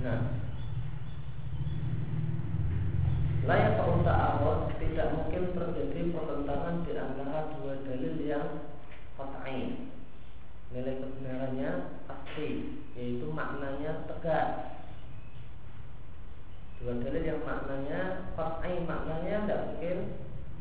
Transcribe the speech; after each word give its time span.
Nah 0.00 0.40
Layak 3.40 3.80
ta'arud 3.80 4.68
tidak 4.76 5.16
mungkin 5.16 5.56
terjadi 5.56 6.12
pertentangan 6.12 6.84
di 6.84 6.92
antara 6.92 7.50
dua 7.56 7.82
dalil 7.88 8.14
yang 8.20 8.68
qat'i. 9.16 9.90
Nilai 10.70 11.02
kebenarannya 11.02 11.70
pasti, 12.04 12.48
yaitu 12.94 13.26
maknanya 13.32 14.06
tegas. 14.06 14.76
Dua 16.78 17.00
dalil 17.00 17.24
yang 17.24 17.40
maknanya 17.42 18.30
qat'i, 18.36 18.84
maknanya 18.84 19.36
tidak 19.48 19.60
mungkin 19.72 19.96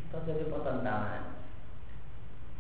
terjadi 0.10 0.44
pertentangan. 0.48 1.24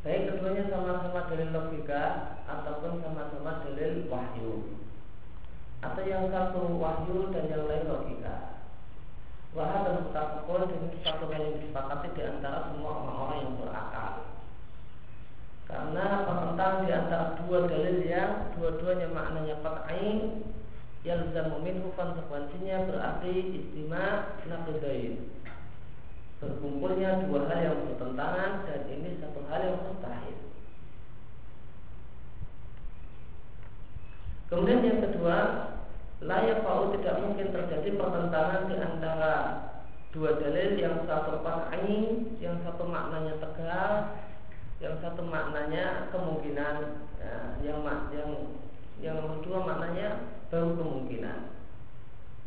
Baik 0.05 0.31
keduanya 0.31 0.63
sama-sama 0.67 1.27
dalil 1.31 1.49
logika 1.51 2.03
ataupun 2.47 3.03
sama-sama 3.03 3.65
dalil 3.65 4.07
wahyu 4.07 4.78
atau 5.79 6.03
yang 6.03 6.27
satu 6.27 6.75
wahyu 6.75 7.31
dan 7.31 7.47
yang 7.47 7.63
lain 7.63 7.87
logika. 7.87 8.59
Wahyu 9.55 9.79
dan 9.87 9.95
mutafakun 10.03 10.67
dan 10.67 10.81
satu 10.99 11.25
hal 11.31 11.39
yang 11.39 11.55
disepakati 11.63 12.07
di 12.13 12.21
antara 12.27 12.69
semua 12.69 12.91
orang-orang 12.99 13.39
yang 13.39 13.53
berakal. 13.63 14.13
Karena 15.69 16.05
pertentangan 16.25 16.85
di 16.89 16.91
antara 16.91 17.25
dua 17.45 17.69
dalil 17.69 17.97
yang 18.01 18.51
dua-duanya 18.57 19.07
maknanya 19.13 19.55
qat'i 19.61 20.41
yang 21.07 21.31
minhu 21.63 21.95
konsekuensinya 21.95 22.89
berarti 22.89 23.33
istimewa 23.55 24.35
naqidain. 24.49 25.31
Berkumpulnya 26.43 27.23
dua 27.23 27.47
hal 27.47 27.59
yang 27.63 27.79
bertentangan 27.87 28.51
dan 28.67 28.81
ini 28.91 29.19
satu 29.23 29.39
hal 29.47 29.59
yang 29.63 29.79
mustahil. 29.87 30.37
Kemudian 34.49 34.81
yang 34.81 34.99
kedua, 35.05 35.37
layak 36.19 36.67
pau 36.67 36.91
tidak 36.91 37.15
mungkin 37.23 37.55
terjadi 37.55 37.95
pertentangan 37.95 38.67
di 38.67 38.75
antara 38.75 39.35
dua 40.11 40.35
dalil 40.35 40.75
yang 40.75 41.07
satu 41.07 41.39
qat'i, 41.39 41.99
yang 42.43 42.59
satu 42.65 42.83
maknanya 42.83 43.39
tegas, 43.39 44.19
yang 44.83 44.99
satu 44.99 45.21
maknanya 45.23 46.11
kemungkinan, 46.11 46.75
ya, 47.23 47.35
yang 47.63 47.79
yang 48.11 48.29
yang 48.99 49.15
nomor 49.15 49.39
dua 49.47 49.59
maknanya 49.63 50.27
baru 50.51 50.75
kemungkinan 50.75 51.39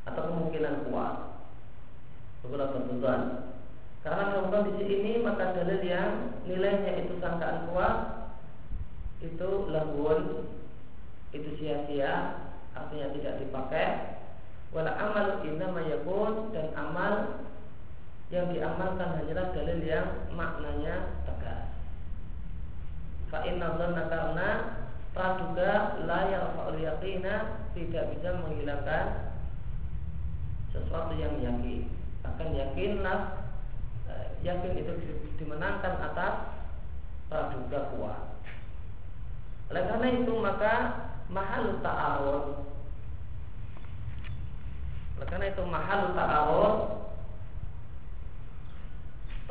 atau 0.05 0.23
kemungkinan 0.29 0.91
kuat. 0.91 1.17
Beberapa 2.43 2.83
tujuan. 2.91 3.55
Karena 4.03 4.35
dalam 4.35 4.51
kondisi 4.51 4.83
ini 4.83 5.23
maka 5.23 5.55
dalil 5.55 5.79
yang 5.79 6.43
nilainya 6.43 7.07
itu 7.07 7.23
sangkaan 7.23 7.71
kuat 7.71 8.27
itu 9.23 9.71
lagun 9.71 10.51
itu 11.31 11.55
sia-sia 11.55 12.35
artinya 12.73 13.09
tidak 13.17 13.35
dipakai. 13.45 13.89
Wala 14.73 14.93
amal 14.97 15.45
innama 15.45 15.85
yakun 15.85 16.53
dan 16.57 16.73
amal 16.73 17.45
yang 18.33 18.49
diamalkan 18.49 19.21
hanyalah 19.21 19.53
dalil 19.53 19.81
yang 19.85 20.09
maknanya 20.33 21.21
tegas. 21.29 21.69
Fa 23.29 23.45
inna 23.45 23.77
dhanna 23.77 24.03
karena 24.09 24.49
praduga 25.13 26.01
la 26.09 26.21
yarfa'ul 26.33 26.81
yaqina 26.81 27.69
tidak 27.77 28.17
bisa 28.17 28.41
menghilangkan 28.41 29.37
sesuatu 30.73 31.13
yang 31.21 31.37
yakin. 31.45 31.93
Akan 32.25 32.57
yakinlah 32.57 33.45
eh, 34.09 34.29
yakin 34.41 34.81
itu 34.81 34.93
dimenangkan 35.37 36.01
atas 36.01 36.57
praduga 37.29 37.93
kuat. 37.93 38.21
Oleh 39.69 39.85
karena 39.89 40.09
itu 40.17 40.33
maka 40.41 40.75
mahal 41.33 41.81
ta'arud 41.81 42.45
oleh 45.17 45.27
karena 45.27 45.47
itu 45.49 45.63
mahal 45.65 46.13
ta'arud 46.13 46.77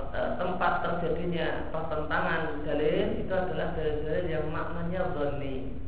eh, 0.01 0.31
tempat 0.37 0.73
terjadinya 0.85 1.73
pertentangan 1.73 2.61
dalil 2.63 3.07
itu 3.17 3.33
adalah 3.33 3.73
dalil-dalil 3.73 4.25
yang 4.29 4.45
maknanya 4.53 5.01
dhani 5.17 5.81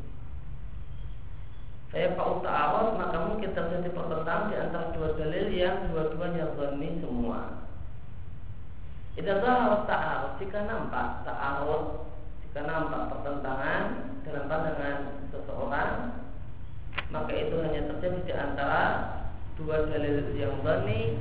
saya 1.94 2.18
pak 2.18 2.42
ta'arud 2.42 2.98
maka 2.98 3.18
mungkin 3.30 3.54
terjadi 3.54 3.86
pertentangan 3.94 4.50
di 4.50 4.56
antara 4.58 4.90
dua 4.98 5.14
dalil 5.14 5.46
yang 5.54 5.94
dua-duanya 5.94 6.50
dhani 6.58 6.98
semua. 6.98 7.62
Idza 9.14 9.38
zahara 9.38 9.86
ta'arud 9.86 10.32
jika 10.42 10.66
nampak 10.66 11.22
ta'arud 11.22 12.02
jika 12.42 12.66
nampak 12.66 13.14
pertentangan 13.14 13.82
dalam 14.26 14.44
pandangan 14.50 15.23
seseorang 15.34 16.22
maka 17.10 17.32
itu 17.34 17.54
hanya 17.58 17.90
terjadi 17.90 18.18
di 18.22 18.32
antara 18.34 18.82
dua 19.58 19.90
dalil 19.90 20.34
yang 20.38 20.54
dhani 20.62 21.18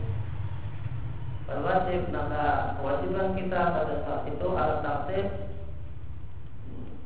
wajib 1.50 2.02
maka 2.10 2.78
kewajiban 2.82 3.38
kita 3.38 3.62
pada 3.74 3.96
saat 4.06 4.24
itu 4.26 4.48
alat 4.54 4.80
tertib 4.82 5.28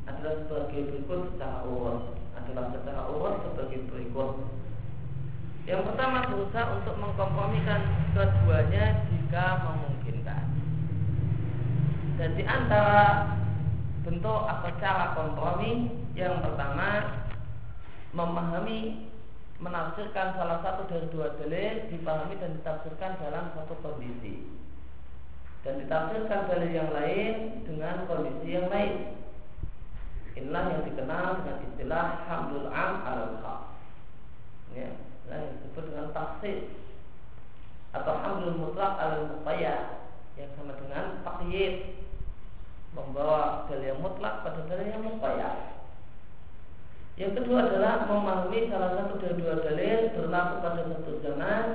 adalah 0.07 0.35
sebagai 0.43 0.81
berikut 0.87 1.21
secara 1.35 1.67
urut 1.67 2.17
adalah 2.47 2.71
secara 2.71 3.01
urut 3.11 3.35
sebagai 3.43 3.79
berikut. 3.91 4.31
Yang 5.67 5.81
pertama 5.91 6.23
berusaha 6.31 6.79
untuk 6.79 6.95
mengkompromikan 6.95 7.81
keduanya 8.15 9.03
jika 9.11 9.45
memungkinkan. 9.67 10.43
Dan 12.15 12.29
di 12.39 12.43
antara 12.47 13.27
bentuk 14.07 14.41
atau 14.47 14.71
cara 14.79 15.11
kompromi? 15.11 15.91
Yang 16.15 16.39
pertama 16.39 17.19
memahami 18.15 19.11
menafsirkan 19.59 20.39
salah 20.39 20.63
satu 20.63 20.87
dari 20.87 21.11
dua 21.11 21.35
dalil 21.35 21.91
dipahami 21.91 22.39
dan 22.39 22.55
ditafsirkan 22.55 23.19
dalam 23.19 23.51
satu 23.51 23.75
kondisi. 23.83 24.47
Dan 25.67 25.83
ditafsirkan 25.83 26.47
dalil 26.47 26.71
yang 26.71 26.95
lain 26.95 27.67
dengan 27.67 28.07
kondisi 28.07 28.47
yang 28.47 28.71
lain 28.71 29.17
inilah 30.37 30.63
yang 30.69 30.81
dikenal 30.85 31.41
dengan 31.41 31.57
istilah 31.65 32.05
hamdul 32.29 32.69
am 32.69 32.93
al 33.09 33.21
khas 33.41 33.61
ya 34.77 34.93
yang 35.27 35.49
disebut 35.57 35.83
dengan 35.89 36.13
tafsir 36.13 36.69
atau 37.97 38.13
hamdul 38.21 38.53
mutlak 38.53 39.01
al 39.01 39.33
muqayyad 39.33 40.05
yang 40.37 40.53
sama 40.53 40.77
dengan 40.77 41.25
takyid 41.25 41.96
membawa 42.95 43.67
dalil 43.67 43.95
yang 43.95 43.99
mutlak 44.03 44.45
pada 44.45 44.61
dalil 44.67 44.87
yang 44.87 45.03
muqayyad 45.03 45.77
yang 47.17 47.33
kedua 47.33 47.65
adalah 47.65 48.05
memahami 48.05 48.69
salah 48.69 48.93
satu 48.93 49.17
dari 49.17 49.41
dua 49.41 49.57
dalil 49.65 50.13
berlaku 50.13 50.53
pada 50.61 50.81
satu 50.85 51.11
zaman 51.25 51.65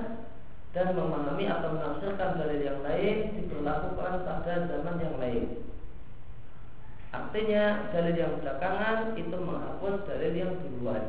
dan 0.71 0.95
memahami 0.95 1.51
atau 1.51 1.75
menafsirkan 1.75 2.39
dalil 2.39 2.63
yang 2.63 2.79
lain 2.87 3.35
diberlakukan 3.35 4.23
pada 4.23 4.55
zaman 4.71 4.97
yang 5.03 5.19
lain. 5.19 5.67
Artinya 7.11 7.91
dalil 7.91 8.15
yang 8.15 8.39
belakangan 8.39 9.19
itu 9.19 9.35
menghapus 9.35 9.95
dalil 10.07 10.33
yang 10.33 10.53
duluan. 10.63 11.05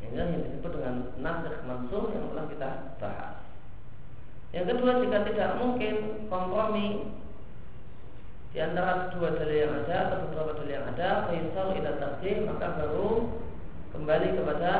Ini 0.00 0.16
yang 0.16 0.32
disebut 0.48 0.72
dengan 0.72 0.96
nasikh 1.20 1.60
mansur 1.68 2.08
yang 2.16 2.32
telah 2.32 2.46
kita 2.48 2.70
bahas. 2.96 3.27
Yang 4.48 4.64
kedua 4.74 5.04
jika 5.04 5.18
tidak 5.28 5.50
mungkin 5.60 5.94
kompromi 6.32 7.12
di 8.48 8.58
antara 8.64 9.12
dua 9.12 9.36
dalil 9.36 9.58
yang 9.60 9.74
ada 9.84 9.96
atau 10.08 10.18
beberapa 10.24 10.56
dalil 10.56 10.72
yang 10.72 10.88
ada, 10.96 11.28
faisal 11.28 11.76
ila 11.76 11.92
tarjih 12.00 12.36
maka 12.48 12.66
baru 12.80 13.28
kembali 13.92 14.28
kepada 14.40 14.72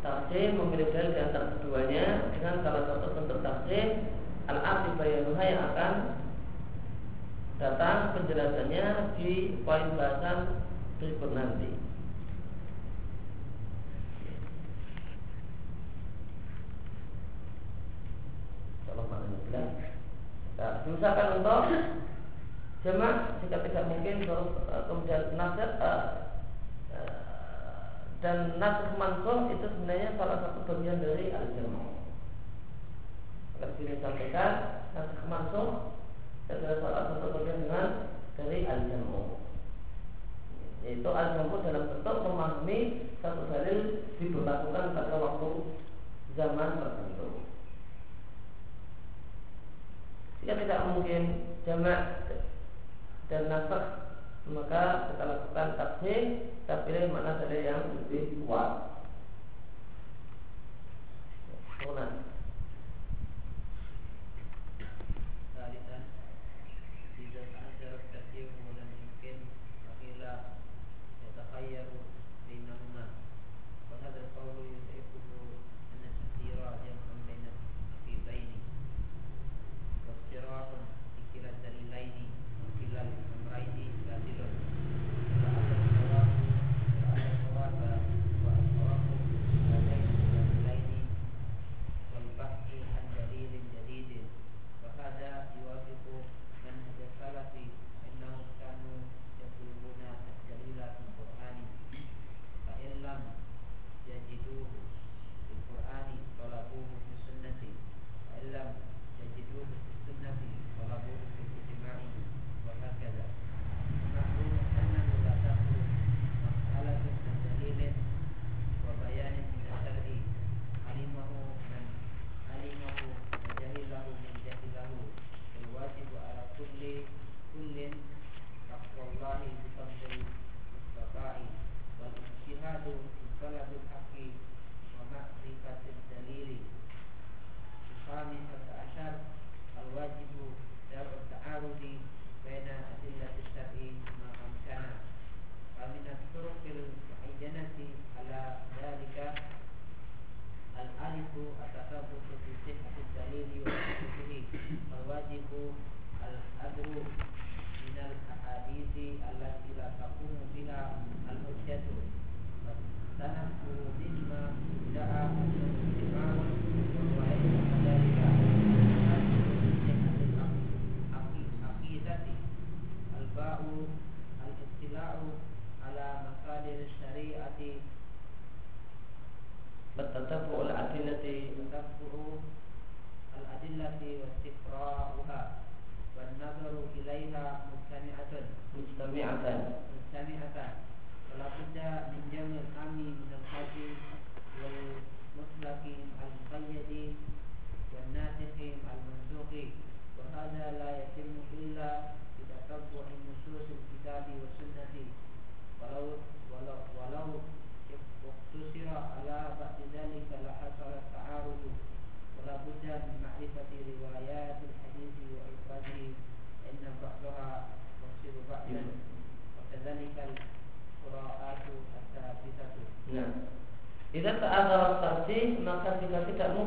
tarjih 0.00 0.56
memilih 0.56 0.88
dalil 0.88 1.12
di 1.12 1.20
antara 1.20 1.46
keduanya 1.58 2.32
dengan 2.32 2.54
salah 2.64 2.82
satu 2.88 3.06
bentuk 3.12 3.38
tarjih 3.44 4.08
al-arti 4.48 4.90
bayanuha 4.96 5.42
yang 5.44 5.60
akan 5.68 5.92
datang 7.60 8.16
penjelasannya 8.16 8.86
di 9.20 9.60
poin 9.68 9.92
bahasan 9.98 10.64
berikut 10.96 11.30
nanti. 11.36 11.87
Jelas. 19.48 19.70
Nah, 20.58 20.82
diusahakan 20.82 21.28
untuk 21.38 21.60
jamak 22.86 23.42
jika 23.42 23.58
tidak 23.66 23.84
mungkin 23.90 24.22
terus 24.22 24.50
uh, 24.70 24.82
kemudian 24.86 25.34
nasir 25.34 25.70
uh, 25.82 26.30
uh, 26.94 28.06
dan 28.22 28.54
nasir 28.62 28.94
mansuh 28.94 29.50
itu 29.50 29.66
sebenarnya 29.66 30.14
salah 30.14 30.38
satu 30.46 30.62
bagian 30.62 31.02
dari 31.02 31.34
al-jamak 31.34 32.06
lebih 33.58 33.98
disampaikan 33.98 34.52
nasih 34.94 35.22
mansuh 35.26 35.68
adalah 36.46 36.78
salah 36.78 37.02
satu 37.10 37.26
bagian 37.34 37.66
dengan 37.66 37.86
dari 38.38 38.58
al-jamu 38.62 39.42
yaitu 40.86 41.10
al-jamu 41.10 41.58
dalam 41.66 41.84
bentuk 41.90 42.16
memahami 42.22 42.78
satu 43.18 43.42
dalil 43.50 44.06
diberlakukan 44.22 44.94
pada 44.94 45.14
waktu 45.18 45.50
zaman 46.38 46.78
tertentu 46.78 47.47
jika 50.42 50.54
tidak 50.54 50.80
mungkin 50.94 51.22
jamak 51.66 52.26
dan 53.28 53.42
nasakh 53.50 54.08
maka 54.48 55.12
kita 55.12 55.24
lakukan 55.28 55.68
tafsir 55.76 56.20
kita 56.64 56.84
pilih 56.88 57.12
mana 57.12 57.40
dalil 57.40 57.62
yang 57.64 57.80
lebih 57.96 58.44
kuat. 58.44 59.00
Kemudian 61.78 62.17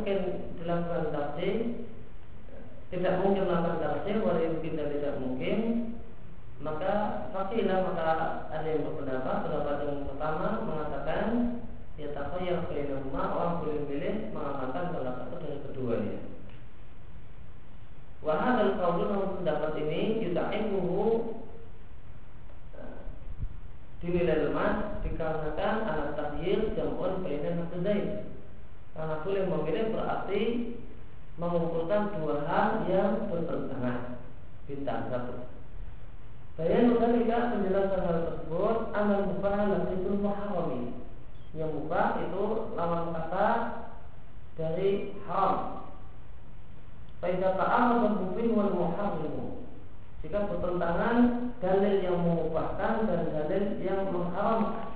mungkin 0.01 0.49
dilakukan 0.57 1.13
tarjih 1.13 1.85
Tidak 2.89 3.13
mungkin 3.21 3.45
melakukan 3.45 3.77
tarjih 3.85 4.17
Walaupun 4.25 4.65
kita 4.65 4.83
tidak 4.97 5.13
mungkin 5.21 5.57
Maka 6.57 6.93
fakilah 7.29 7.85
maka 7.85 8.09
ada 8.49 8.65
yang 8.65 8.81
berpendapat 8.89 9.35
Pendapat 9.45 9.75
yang 9.85 10.09
pertama 10.09 10.47
mengatakan 10.65 11.25
Ya 12.01 12.09
yang 12.17 12.65
rumah 13.05 13.25
Orang 13.29 13.53
boleh 13.61 13.85
milih 13.85 14.33
mengamalkan 14.33 14.89
salah 14.89 15.13
satu 15.21 15.35
dari 15.37 15.61
keduanya 15.69 16.17
Wahadal 18.25 18.81
kaulun 18.81 19.37
pendapat 19.37 19.71
ini 19.85 20.25
Yuta'ibuhu 20.25 21.37
dinilai 24.01 24.49
lemah 24.49 24.97
dikarenakan 25.05 25.75
anak 25.85 26.09
tahyir 26.17 26.73
jamun 26.73 27.21
bainan 27.21 27.65
nafsain. 27.65 28.33
Karena 29.21 29.45
boleh 29.45 29.45
memilih 29.53 29.85
berarti 29.93 30.41
mengumpulkan 31.37 32.17
dua 32.17 32.41
hal 32.41 32.89
yang 32.89 33.29
bertentangan 33.29 34.17
bintang 34.65 35.13
satu. 35.13 35.45
Bayan 36.57 36.89
juga 36.89 37.53
penjelasan 37.53 38.01
hal 38.01 38.17
tersebut 38.25 38.77
amal 38.97 39.29
mubah 39.29 39.93
itu 39.93 40.09
muharami. 40.17 41.05
Yang 41.53 41.69
mubah 41.69 42.17
itu 42.17 42.45
lawan 42.73 43.13
kata 43.13 43.49
dari 44.57 45.13
haram. 45.29 45.85
Faidah 47.21 47.53
ta'arad 47.53 48.01
al-mubin 48.01 48.57
wal 48.57 48.73
muharrimu 48.73 49.69
Jika 50.25 50.49
bertentangan 50.49 51.53
dalil 51.61 52.01
yang 52.01 52.17
mengubahkan 52.17 53.05
dan 53.05 53.29
dalil 53.29 53.77
yang 53.77 54.09
mengharamkan 54.09 54.89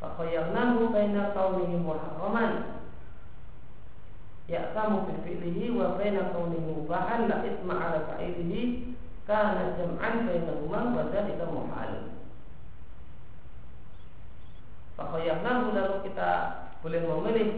Fakhayyarnahu 0.00 0.96
baina 0.96 1.36
qawlihi 1.36 1.76
muharraman 1.84 2.73
Ya'tamu 4.44 5.08
bi 5.08 5.14
fi'lihi 5.24 5.72
wa 5.72 5.96
baina 5.96 6.28
qawlihi 6.32 6.84
mubahan 6.84 7.28
la 7.32 7.40
isma 7.48 7.74
ala 7.80 7.98
fa'ilihi 8.12 8.92
Kana 9.24 9.72
jam'an 9.80 10.28
bainahuma 10.28 10.80
wa 10.92 11.02
dhalika 11.08 11.48
muhal 11.48 12.12
Fakhayyarnahu 15.00 15.72
lalu 15.72 15.96
kita 16.04 16.30
boleh 16.84 17.00
memilih 17.08 17.50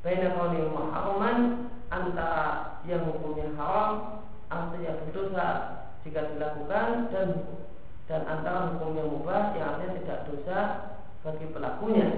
Baina 0.00 0.32
qawli 0.32 0.64
muharraman 0.64 1.68
antara 1.92 2.80
yang 2.88 3.04
hukumnya 3.04 3.52
haram 3.60 4.24
atau 4.48 4.78
yang 4.80 4.96
berdosa 5.04 5.48
jika 6.00 6.24
dilakukan 6.32 7.12
dan 7.12 7.28
dan 8.08 8.24
antara 8.24 8.74
hukum 8.74 8.96
yang 8.96 9.12
mubah 9.12 9.52
yang 9.54 9.76
artinya 9.76 10.00
tidak 10.00 10.20
dosa 10.26 10.58
bagi 11.20 11.46
pelakunya. 11.52 12.08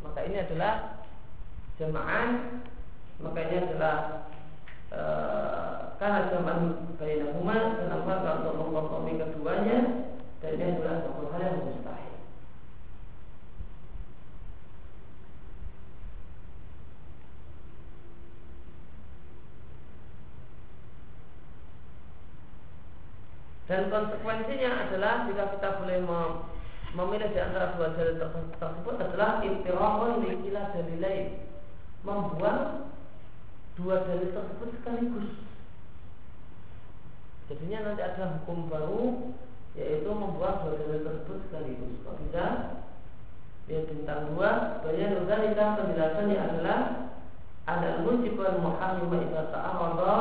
Maka 0.00 0.24
ini 0.24 0.40
adalah 0.40 0.97
jemaah 1.78 2.58
maka 3.22 3.38
ini 3.46 3.56
adalah 3.70 3.96
e, 4.90 5.02
karena 5.98 6.30
jemaah 6.30 6.58
bainahuma 6.98 7.78
kenapa 7.78 8.42
untuk 8.42 8.54
mengkompromi 8.58 9.18
keduanya 9.18 9.78
dan 10.42 10.50
ini 10.54 10.64
adalah 10.74 11.02
satu 11.02 11.22
hal 11.34 11.40
yang 11.42 11.58
mustahil. 11.66 12.14
Dan 23.68 23.92
konsekuensinya 23.92 24.70
adalah 24.88 25.28
jika 25.28 25.44
kita 25.58 25.68
boleh 25.82 25.98
memilih 26.96 27.28
di 27.36 27.40
antara 27.42 27.76
dua 27.76 27.92
dalil 27.92 28.16
tersebut 28.56 28.96
adalah 28.96 29.44
istirahun 29.44 30.24
likila 30.24 30.72
dalilai 30.72 31.47
membuang 32.06 32.92
dua 33.78 34.06
dalil 34.06 34.30
tersebut 34.34 34.68
sekaligus. 34.78 35.30
Jadinya 37.48 37.78
nanti 37.90 38.02
ada 38.02 38.38
hukum 38.38 38.68
baru 38.68 39.32
yaitu 39.78 40.10
membuang 40.10 40.66
dua 40.66 40.74
dalil 40.82 41.00
tersebut 41.06 41.38
sekaligus. 41.48 41.94
Kalau 42.02 42.18
tidak 42.26 42.52
ya 43.68 43.84
bintang 43.84 44.32
dua 44.32 44.80
banyak 44.80 45.28
kita 45.28 45.64
penjelasannya 45.76 46.36
adalah 46.40 46.78
ada 47.68 48.00
mujibul 48.00 48.64
muharrim 48.64 49.12
atau 49.12 49.44
ta'arada 49.52 50.16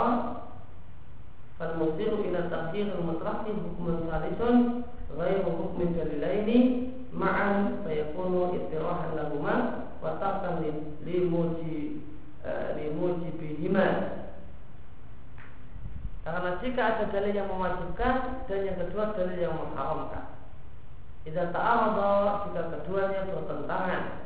fal 1.56 1.74
musiru 1.80 2.28
ila 2.28 2.52
tafsir 2.52 2.92
al 2.92 3.08
mutlaq 3.08 3.48
hukmun 3.48 4.12
salisun 4.12 4.84
ghairu 5.16 5.48
hukmin 5.56 5.96
dalilaini 5.96 6.60
ma'an 7.16 7.82
fayakunu 7.88 8.52
istirahat 8.60 9.16
lahumah. 9.16 9.87
وتركا 10.07 10.51
لموجبهما 12.77 13.89
karena 16.23 16.55
jika 16.63 16.83
ada 16.87 17.11
dalil 17.11 17.35
yang 17.35 17.51
mewajibkan 17.51 18.47
dan 18.47 18.61
yang 18.63 18.79
kedua 18.79 19.11
dalil 19.11 19.35
yang 19.35 19.59
mengharamkan. 19.59 20.39
Jika 21.27 21.51
ta'arada 21.51 22.47
jika 22.47 22.63
keduanya 22.79 23.27
bertentangan. 23.27 24.23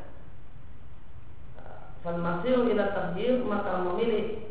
Fal 2.04 2.20
masih 2.20 2.68
ila 2.68 2.92
tahdir 2.92 3.40
maka 3.49 3.80
memilih 3.80 4.44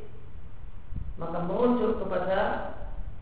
maka 1.22 1.40
merujuk 1.46 2.02
kepada 2.04 2.74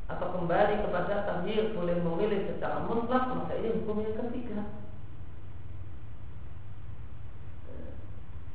atau 0.09 0.27
kembali 0.33 0.81
kepada 0.81 1.27
tahdir 1.29 1.75
boleh 1.77 2.01
memilih 2.01 2.50
secara 2.50 2.81
mutlak 2.89 3.29
maka 3.29 3.53
ini 3.62 3.77
hukum 3.77 4.01
yang 4.01 4.17
ketiga 4.17 4.65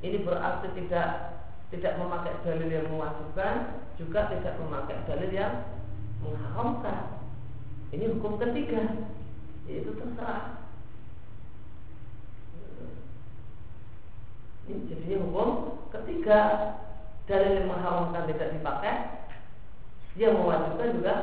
Ini 0.04 0.22
berarti 0.22 0.68
tidak 0.76 1.40
tidak 1.72 1.98
memakai 1.98 2.36
dalil 2.44 2.70
yang 2.70 2.86
mewajibkan 2.92 3.82
juga 3.96 4.30
tidak 4.30 4.60
memakai 4.60 5.00
dalil 5.08 5.32
yang 5.32 5.64
mengharamkan 6.22 7.24
ini 7.96 8.12
hukum 8.14 8.38
ketiga 8.38 9.10
yaitu 9.66 9.96
terserah 9.96 10.60
ini 14.68 14.92
jadi 14.92 15.18
hukum 15.24 15.82
ketiga 15.90 16.40
dalil 17.26 17.52
yang 17.64 17.72
mengharamkan 17.72 18.28
tidak 18.28 18.50
dipakai 18.60 18.96
yang 20.14 20.38
mewajibkan 20.38 20.94
juga 20.94 21.16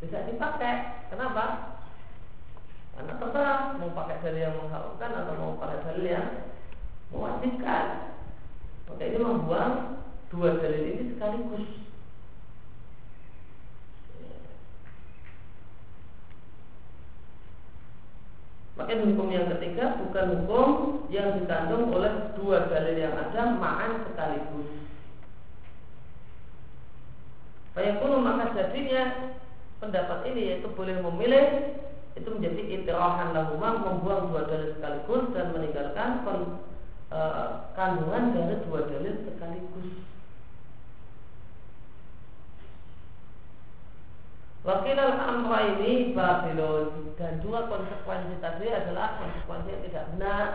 bisa 0.00 0.24
dipakai. 0.28 1.04
Kenapa? 1.12 1.76
Karena 2.96 3.12
terserah 3.20 3.60
mau 3.76 3.92
pakai 3.92 4.16
dalil 4.24 4.40
yang 4.40 4.56
mengharamkan 4.56 5.10
atau 5.12 5.34
mau 5.36 5.60
pakai 5.60 5.78
dalil 5.84 6.06
yang 6.08 6.28
mewajibkan. 7.10 8.16
Maka 8.86 9.02
ini 9.02 9.18
membuang 9.18 9.74
dua 10.30 10.48
dalil 10.58 10.82
ini 10.82 11.02
sekaligus. 11.14 11.66
Maka 18.76 18.92
hukum 18.92 19.32
yang 19.32 19.48
ketiga 19.56 19.96
bukan 20.04 20.26
hukum 20.36 20.68
yang 21.08 21.40
dikandung 21.40 21.88
oleh 21.96 22.36
dua 22.36 22.68
dalil 22.68 22.92
yang 22.92 23.16
ada 23.16 23.56
ma'an 23.56 24.04
sekaligus. 24.04 24.68
Fayakunu 27.72 28.20
maka 28.20 28.52
jadinya 28.52 29.32
pendapat 29.80 30.28
ini 30.32 30.40
yaitu 30.48 30.68
boleh 30.72 30.96
memilih 31.04 31.76
itu 32.16 32.28
menjadi 32.32 32.62
itirahan 32.80 33.36
lahumah 33.36 33.84
membuang 33.84 34.32
dua 34.32 34.42
dalil 34.48 34.72
sekaligus 34.76 35.24
dan 35.36 35.52
meninggalkan 35.52 36.24
e, 37.10 37.20
kandungan 37.74 38.34
dari 38.34 38.56
dua 38.66 38.80
dalil 38.88 39.14
sekaligus. 39.26 39.90
Wakil 44.66 44.98
al-amra 44.98 45.78
ini 45.78 46.10
babilun 46.10 47.14
dan 47.14 47.38
dua 47.38 47.70
konsekuensi 47.70 48.42
tadi 48.42 48.66
adalah 48.66 49.22
konsekuensi 49.22 49.70
yang 49.70 49.84
tidak 49.86 50.04
benar 50.14 50.46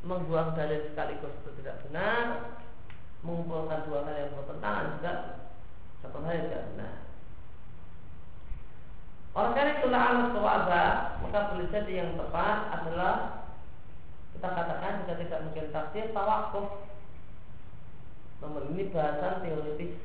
membuang 0.00 0.56
dalil 0.56 0.80
sekaligus 0.88 1.36
itu 1.44 1.50
tidak 1.60 1.84
benar 1.84 2.56
mengumpulkan 3.20 3.84
dua 3.84 4.06
hal 4.08 4.16
yang 4.16 4.32
bertentangan 4.32 4.84
juga 4.96 5.12
satu 6.00 6.18
hal 6.24 6.32
yang 6.32 6.46
tidak 6.48 6.66
benar. 6.72 6.94
Oleh 9.36 9.52
karena 9.54 9.72
itulah 9.76 10.02
alat 10.08 10.98
maka 11.20 11.40
boleh 11.52 11.68
jadi 11.68 11.92
yang 12.00 12.10
tepat 12.16 12.58
adalah 12.80 13.14
kita 14.38 14.54
katakan 14.54 15.02
jika 15.02 15.14
tidak 15.18 15.40
mungkin 15.50 15.66
tafsir 15.74 16.06
tawakuf. 16.14 16.86
Namun 18.38 18.70
ini 18.70 18.86
bahasan 18.94 19.42
teoritis 19.42 19.98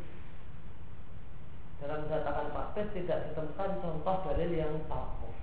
dalam 1.77 2.09
dikatakan 2.09 2.49
praktis 2.49 2.89
tidak 2.97 3.29
ditemukan 3.29 3.69
contoh 3.77 4.15
dalil 4.25 4.49
yang 4.49 4.73
tawakuf. 4.89 5.37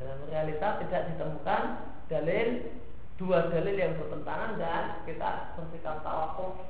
Dalam 0.00 0.24
realita 0.32 0.80
tidak 0.80 1.02
ditemukan 1.12 1.62
dalil 2.08 2.48
dua 3.20 3.52
dalil 3.52 3.76
yang 3.76 4.00
bertentangan 4.00 4.56
dan 4.56 5.04
kita 5.04 5.52
bersikap 5.60 6.00
tawakuf 6.00 6.64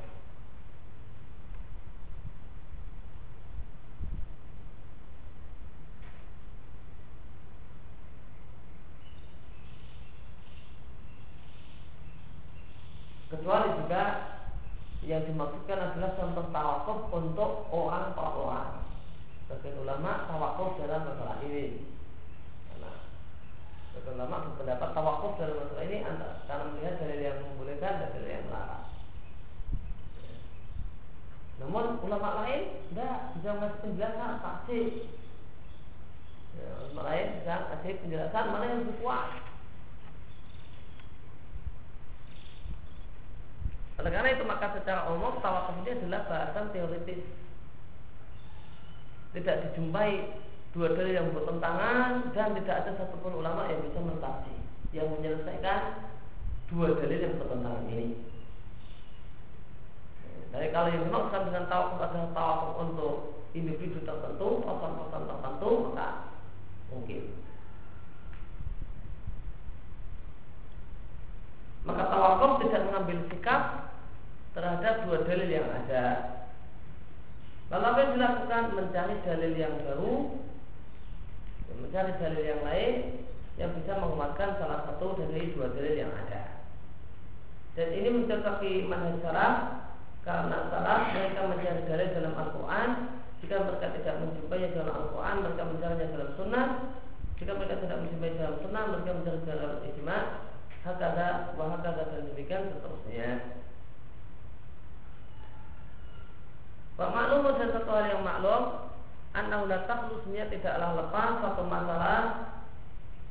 kecuali 13.35 13.69
juga 13.83 14.03
yang 15.05 15.27
dimaksudkan 15.27 15.79
adalah 15.79 16.11
contoh 16.17 16.47
tawakuf 16.55 17.01
untuk 17.13 17.51
orang 17.75 18.15
per 18.15 18.29
orang. 18.31 18.73
Sebagian 19.45 19.83
ulama 19.85 20.25
tawakuf 20.31 20.81
dalam 20.81 21.05
masalah 21.05 21.43
ini. 21.45 21.85
Karena 22.73 22.93
sebagian 23.93 24.17
ulama 24.17 24.37
berpendapat 24.49 24.89
tawakuf 24.97 25.33
dalam 25.37 25.57
masalah 25.61 25.85
ini 25.85 25.99
antara 26.07 26.35
karena 26.49 26.65
melihat 26.73 26.95
dalil 27.03 27.21
yang 27.21 27.39
membolehkan 27.43 27.95
dan 28.01 28.09
dalil 28.17 28.31
yang 28.33 28.47
melarang. 28.49 28.85
Namun 31.55 31.85
ulama 32.03 32.29
lain 32.43 32.63
tidak 32.91 33.15
bisa 33.37 33.49
mengasih 33.55 33.81
penjelasan 33.85 34.33
pasti. 34.41 34.81
Ya, 36.55 36.71
ulama 36.81 37.03
lain 37.13 37.27
bisa 37.43 37.55
kasih 37.77 37.93
penjelasan 38.01 38.45
mana 38.49 38.65
yang 38.73 38.81
lebih 38.89 38.97
kuat. 39.05 39.44
Oleh 43.95 44.11
karena 44.11 44.35
itu 44.35 44.43
maka 44.43 44.75
secara 44.75 45.07
umum 45.15 45.39
tawakuf 45.39 45.79
ini 45.87 45.95
adalah 45.95 46.27
bahasan 46.27 46.75
teoritis. 46.75 47.23
Tidak 49.35 49.57
dijumpai 49.71 50.43
dua 50.75 50.91
dalil 50.91 51.15
yang 51.15 51.31
bertentangan 51.31 52.35
dan 52.35 52.59
tidak 52.59 52.77
ada 52.83 52.91
satupun 52.99 53.39
ulama 53.39 53.71
yang 53.71 53.79
bisa 53.87 54.03
mentafsir 54.03 54.59
yang 54.95 55.11
menyelesaikan 55.11 56.07
dua 56.71 56.95
dalil 56.99 57.19
yang 57.19 57.35
bertentangan 57.39 57.87
ini. 57.91 58.15
kalau 60.55 60.87
yang 60.87 61.03
dimaksudkan 61.11 61.51
dengan 61.51 61.67
tawakuf 61.67 61.99
adalah 61.99 62.31
tawakuf 62.31 62.73
untuk 62.79 63.15
individu 63.59 63.99
tertentu, 64.07 64.63
person-person 64.63 65.23
tertentu, 65.27 65.71
maka 65.91 66.09
mungkin. 66.95 67.34
Maka 71.85 72.03
tawakuf 72.09 72.65
tidak 72.65 72.89
mengambil 72.89 73.19
sikap 73.29 73.93
terhadap 74.57 75.05
dua 75.05 75.21
dalil 75.29 75.49
yang 75.49 75.69
ada. 75.69 76.05
Lalu 77.69 77.85
apa 77.85 77.99
yang 78.01 78.13
dilakukan? 78.17 78.63
Mencari 78.73 79.15
dalil 79.25 79.53
yang 79.57 79.75
baru, 79.85 80.15
mencari 81.81 82.13
dalil 82.21 82.43
yang 82.45 82.61
lain 82.65 82.95
yang 83.61 83.71
bisa 83.77 83.93
menguatkan 84.01 84.59
salah 84.59 84.89
satu 84.89 85.15
dari 85.21 85.53
dua 85.53 85.71
dalil 85.77 85.95
yang 85.95 86.13
ada. 86.13 86.65
Dan 87.75 87.91
ini 87.91 88.09
mencocoki 88.09 88.87
manhaj 88.87 89.19
salaf 89.21 89.55
karena 90.25 90.73
salaf 90.73 91.01
mereka 91.13 91.41
mencari 91.45 91.81
dalil 91.85 92.09
dalam 92.17 92.35
Al-Quran 92.39 92.89
jika 93.45 93.61
mereka 93.61 93.87
tidak 93.93 94.15
menjumpai 94.25 94.73
dalam 94.73 94.95
Al-Quran 94.95 95.37
mereka 95.45 95.63
mencarinya 95.69 96.07
dalam 96.17 96.31
Sunnah 96.39 96.67
jika 97.37 97.53
mereka 97.53 97.77
tidak 97.85 97.99
menjumpai 98.01 98.39
dalam 98.41 98.57
Sunnah 98.65 98.83
mereka 98.89 99.11
mencari 99.21 99.41
dalam 99.45 99.73
ijma 99.85 100.19
hakada 100.85 101.57
wahakada 101.57 102.13
dan 102.13 102.29
demikian 102.31 102.71
seterusnya 102.71 103.29
Pak 106.95 107.11
maklum 107.11 107.59
dan 107.59 107.75
satu 107.75 107.91
hal 107.91 108.07
yang 108.07 108.23
maklum 108.23 108.93
Annahu 109.35 109.67
la 109.67 109.83
takhlusnya 109.91 110.47
tidaklah 110.47 110.95
lepas 110.95 111.43
satu 111.43 111.67
masalah 111.67 112.21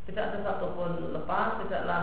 Tidak 0.03 0.19
ada 0.19 0.37
satupun 0.43 1.15
lepas 1.15 1.63
Tidaklah 1.63 2.01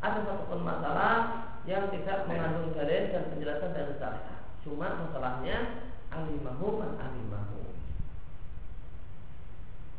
ada 0.00 0.18
satupun 0.24 0.60
masalah 0.64 1.42
yang 1.62 1.86
tidak 1.94 2.26
mengandung 2.26 2.74
dalil 2.74 3.02
dan 3.14 3.30
penjelasan 3.30 3.70
dari 3.70 3.94
syariat. 3.94 4.42
Cuma 4.66 4.98
masalahnya 4.98 5.86
alimahu 6.10 6.82
man 6.82 6.98
alimahu. 6.98 7.61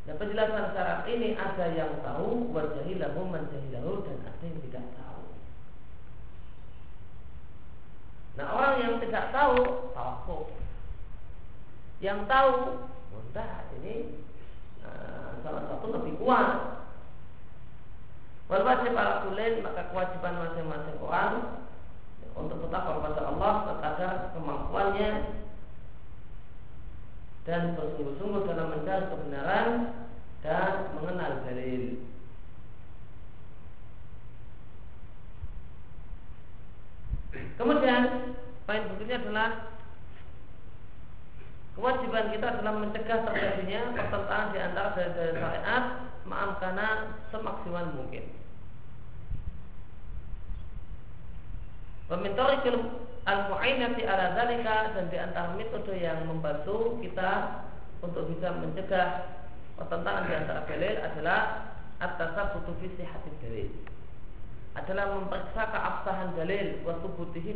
Dan 0.04 0.20
penjelasan 0.20 0.76
syarat 0.76 1.08
ini 1.08 1.32
ada 1.32 1.72
yang 1.72 1.96
tahu, 2.04 2.52
wajahilahu 2.52 3.24
jahilahu 3.32 4.04
dan 4.04 4.16
ada 4.28 4.44
yang 4.44 4.60
tidak 4.68 4.84
tahu. 5.00 5.22
Nah 8.36 8.46
orang 8.52 8.74
yang 8.84 8.94
tidak 9.00 9.32
tahu, 9.32 9.88
tahu. 9.96 10.52
Yang 12.04 12.20
tahu, 12.28 12.52
mudah 13.14 13.52
ini 13.80 14.20
nah, 14.84 15.40
salah 15.40 15.62
satu 15.72 15.86
lebih 15.94 16.20
kuat 16.20 16.74
Wal 18.44 18.60
ala 18.60 19.24
kulin 19.24 19.64
maka 19.64 19.88
kewajiban 19.88 20.36
masing-masing 20.36 21.00
orang 21.00 21.64
untuk 22.36 22.60
tetap 22.60 22.84
kepada 22.92 23.20
Allah 23.24 23.54
kepada 23.72 24.08
kemampuannya 24.36 25.10
dan 27.44 27.76
bersungguh-sungguh 27.76 28.48
dalam 28.48 28.72
mencari 28.72 29.04
kebenaran 29.12 29.68
dan 30.40 30.92
mengenal 30.96 31.44
dalil. 31.44 32.00
Kemudian 37.54 38.02
poin 38.64 38.82
berikutnya 38.88 39.16
adalah 39.20 39.50
kewajiban 41.76 42.32
kita 42.32 42.46
adalah 42.48 42.74
mencegah 42.80 43.18
terjadinya 43.28 43.80
pertentangan 43.92 44.52
di 44.54 44.58
antara 44.58 44.88
dalil-dalil 44.96 45.36
syariat 45.36 45.84
karena 46.58 46.88
semaksimal 47.28 47.86
mungkin. 47.92 48.24
Pemintorikul 52.08 52.76
al-mu'ainati 53.24 54.04
ala 54.04 54.36
zalika 54.36 54.92
dan 54.92 55.08
di 55.08 55.16
antara 55.16 55.56
metode 55.56 55.96
yang 55.96 56.28
membantu 56.28 57.00
kita 57.00 57.64
untuk 58.04 58.28
bisa 58.28 58.52
mencegah 58.52 59.40
pertentangan 59.80 60.28
di 60.28 60.34
antara 60.36 60.60
adalah 61.08 61.40
at-tasabutu 62.04 62.76
fi 62.84 62.86
sihhatil 63.00 63.38
dalil. 63.40 63.70
Adalah 64.74 65.06
memeriksa 65.16 65.70
keabsahan 65.70 66.34
dalil 66.36 66.82
wa 66.82 66.98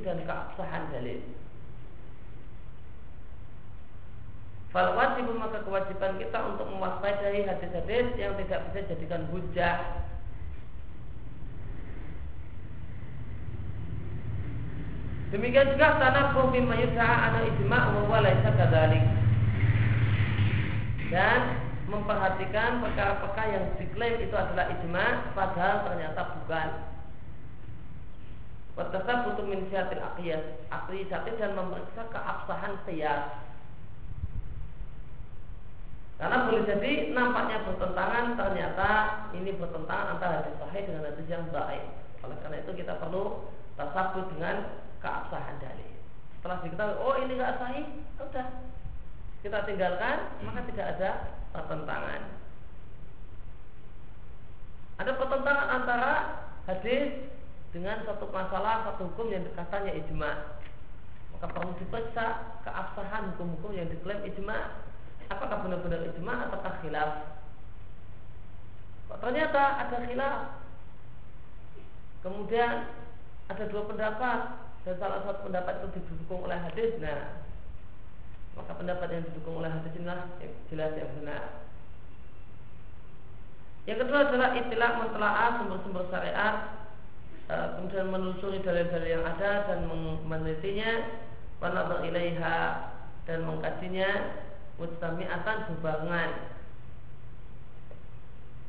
dan 0.06 0.18
keabsahan 0.22 0.84
dalil. 0.94 1.20
Fal 4.68 4.92
wajib 4.92 5.32
maka 5.32 5.64
kewajiban 5.64 6.20
kita 6.20 6.38
untuk 6.44 6.68
mewaspadai 6.68 7.40
hadis-hadis 7.48 8.12
yang 8.20 8.36
tidak 8.36 8.68
bisa 8.68 8.80
jadikan 8.92 9.24
hujah. 9.32 9.80
Demikian 15.28 15.76
juga 15.76 16.00
tanah 16.00 16.32
mimma 16.32 16.74
yudha'a 16.80 17.16
ana 17.28 17.40
ijma' 17.44 17.84
wa 17.92 18.00
huwa 18.08 18.18
laisa. 18.24 18.50
Dan 21.08 21.40
memperhatikan 21.88 22.84
perkara-perkara 22.84 23.48
yang 23.48 23.64
diklaim 23.80 24.20
itu 24.20 24.36
adalah 24.36 24.72
ijma' 24.72 25.32
padahal 25.36 25.76
ternyata 25.88 26.20
bukan. 26.36 26.68
Watasab 28.76 29.18
butuh 29.26 29.44
min 29.48 29.66
siatil 29.68 30.00
aqiyas, 30.00 30.44
dan 31.40 31.50
memeriksa 31.58 32.06
keabsahan 32.14 32.78
qiyas 32.86 33.48
karena 36.18 36.50
boleh 36.50 36.66
jadi 36.66 37.14
nampaknya 37.14 37.62
bertentangan 37.62 38.34
ternyata 38.34 38.90
ini 39.38 39.54
bertentangan 39.54 40.18
antara 40.18 40.42
hadis 40.42 40.58
sahih 40.58 40.82
dengan 40.82 41.06
hadis 41.06 41.26
yang 41.30 41.46
baik. 41.54 41.84
Oleh 42.26 42.36
karena 42.42 42.58
itu 42.58 42.70
kita 42.74 42.98
perlu 42.98 43.46
tasabut 43.78 44.26
dengan 44.34 44.66
keabsahan 45.02 45.56
dalil. 45.62 45.94
Setelah 46.38 46.58
diketahui 46.62 46.96
oh 47.02 47.14
ini 47.18 47.32
nggak 47.34 47.56
sahih, 47.58 47.86
sudah 48.18 48.46
kita 49.42 49.58
tinggalkan 49.66 50.16
maka 50.42 50.60
tidak 50.70 50.86
ada 50.98 51.10
pertentangan. 51.54 52.22
Ada 54.98 55.12
pertentangan 55.14 55.66
antara 55.78 56.12
hadis 56.66 57.30
dengan 57.70 58.02
satu 58.02 58.26
masalah 58.34 58.90
satu 58.90 59.14
hukum 59.14 59.30
yang 59.30 59.46
katanya 59.54 59.94
ijma. 59.94 60.58
Maka 61.38 61.46
perlu 61.54 61.70
diperiksa 61.78 62.58
keabsahan 62.66 63.34
hukum-hukum 63.34 63.78
yang 63.78 63.86
diklaim 63.86 64.26
ijma 64.26 64.82
apakah 65.30 65.62
benar-benar 65.62 66.02
ijma 66.10 66.50
ataukah 66.50 66.74
khilaf? 66.82 67.10
Ternyata 69.08 69.62
ada 69.86 69.96
khilaf. 70.02 70.36
Kemudian 72.26 72.90
ada 73.48 73.64
dua 73.70 73.82
pendapat 73.86 74.40
dan 74.88 74.96
salah 74.96 75.20
satu 75.20 75.52
pendapat 75.52 75.84
itu 75.84 76.00
didukung 76.00 76.48
oleh 76.48 76.56
hadis. 76.56 76.96
Nah, 76.96 77.44
maka 78.56 78.72
pendapat 78.72 79.12
yang 79.12 79.24
didukung 79.28 79.60
oleh 79.60 79.68
hadis 79.68 79.92
inilah 80.00 80.32
jelas 80.72 80.96
yang 80.96 81.12
benar. 81.20 81.60
Yang 83.84 83.98
kedua 84.08 84.18
adalah 84.32 84.56
istilah 84.56 84.90
mentelaah 84.96 85.48
sumber-sumber 85.60 86.04
syariat 86.08 86.56
e, 87.52 87.54
kemudian 87.76 88.08
menelusuri 88.08 88.64
dalil-dalil 88.64 89.12
yang 89.20 89.24
ada 89.28 89.68
dan 89.68 89.84
menelitinya 90.24 91.20
wanadar 91.60 92.08
ilaiha 92.08 92.58
dan 93.28 93.44
mengkajinya 93.44 94.40
mustami'atan 94.80 95.68
bebarengan 95.68 96.30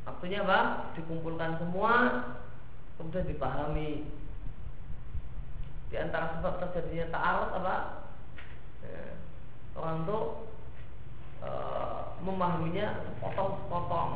Artinya 0.04 0.38
apa? 0.44 0.60
Dikumpulkan 0.96 1.60
semua 1.60 1.92
Kemudian 2.96 3.28
dipahami 3.28 4.19
Di 5.90 5.96
antara 5.98 6.38
sebab 6.38 6.62
terjadinya 6.62 7.10
ta'arud 7.10 7.50
apa? 7.58 7.76
Ya, 8.86 9.02
orang 9.74 10.06
itu 10.06 10.18
e, 11.42 11.50
Memahaminya 12.20 12.86
sepotong-sepotong. 13.04 14.10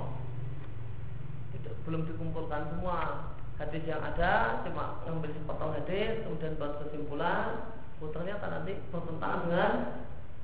Belum 1.84 2.02
dikumpulkan 2.06 2.62
semua. 2.72 3.30
Hadis 3.54 3.86
yang 3.86 4.02
ada 4.02 4.66
Cuma 4.66 4.98
ngambil 5.06 5.30
sepotong 5.30 5.78
hadis 5.78 6.26
Kemudian 6.26 6.58
buat 6.58 6.78
kesimpulan. 6.84 7.74
Oh, 8.02 8.10
Ternyata 8.10 8.44
nanti 8.50 8.78
bertentangan 8.92 9.40
dengan 9.46 9.72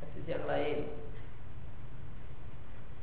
hadis 0.03 0.25
yang 0.27 0.45
lain. 0.51 0.79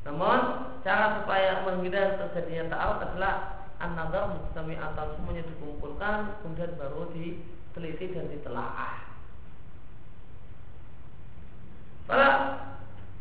Namun 0.07 0.39
cara 0.87 1.19
supaya 1.21 1.67
menghindari 1.67 2.15
terjadinya 2.15 2.71
ta'awud 2.71 2.99
adalah 3.11 3.35
an-nazar 3.77 4.33
mustami 4.33 4.73
atau 4.73 5.13
semuanya 5.13 5.45
dikumpulkan 5.45 6.41
kemudian 6.41 6.73
baru 6.79 7.13
diteliti 7.77 8.17
dan 8.17 8.25
ditelaah. 8.33 9.05
Para 12.09 12.29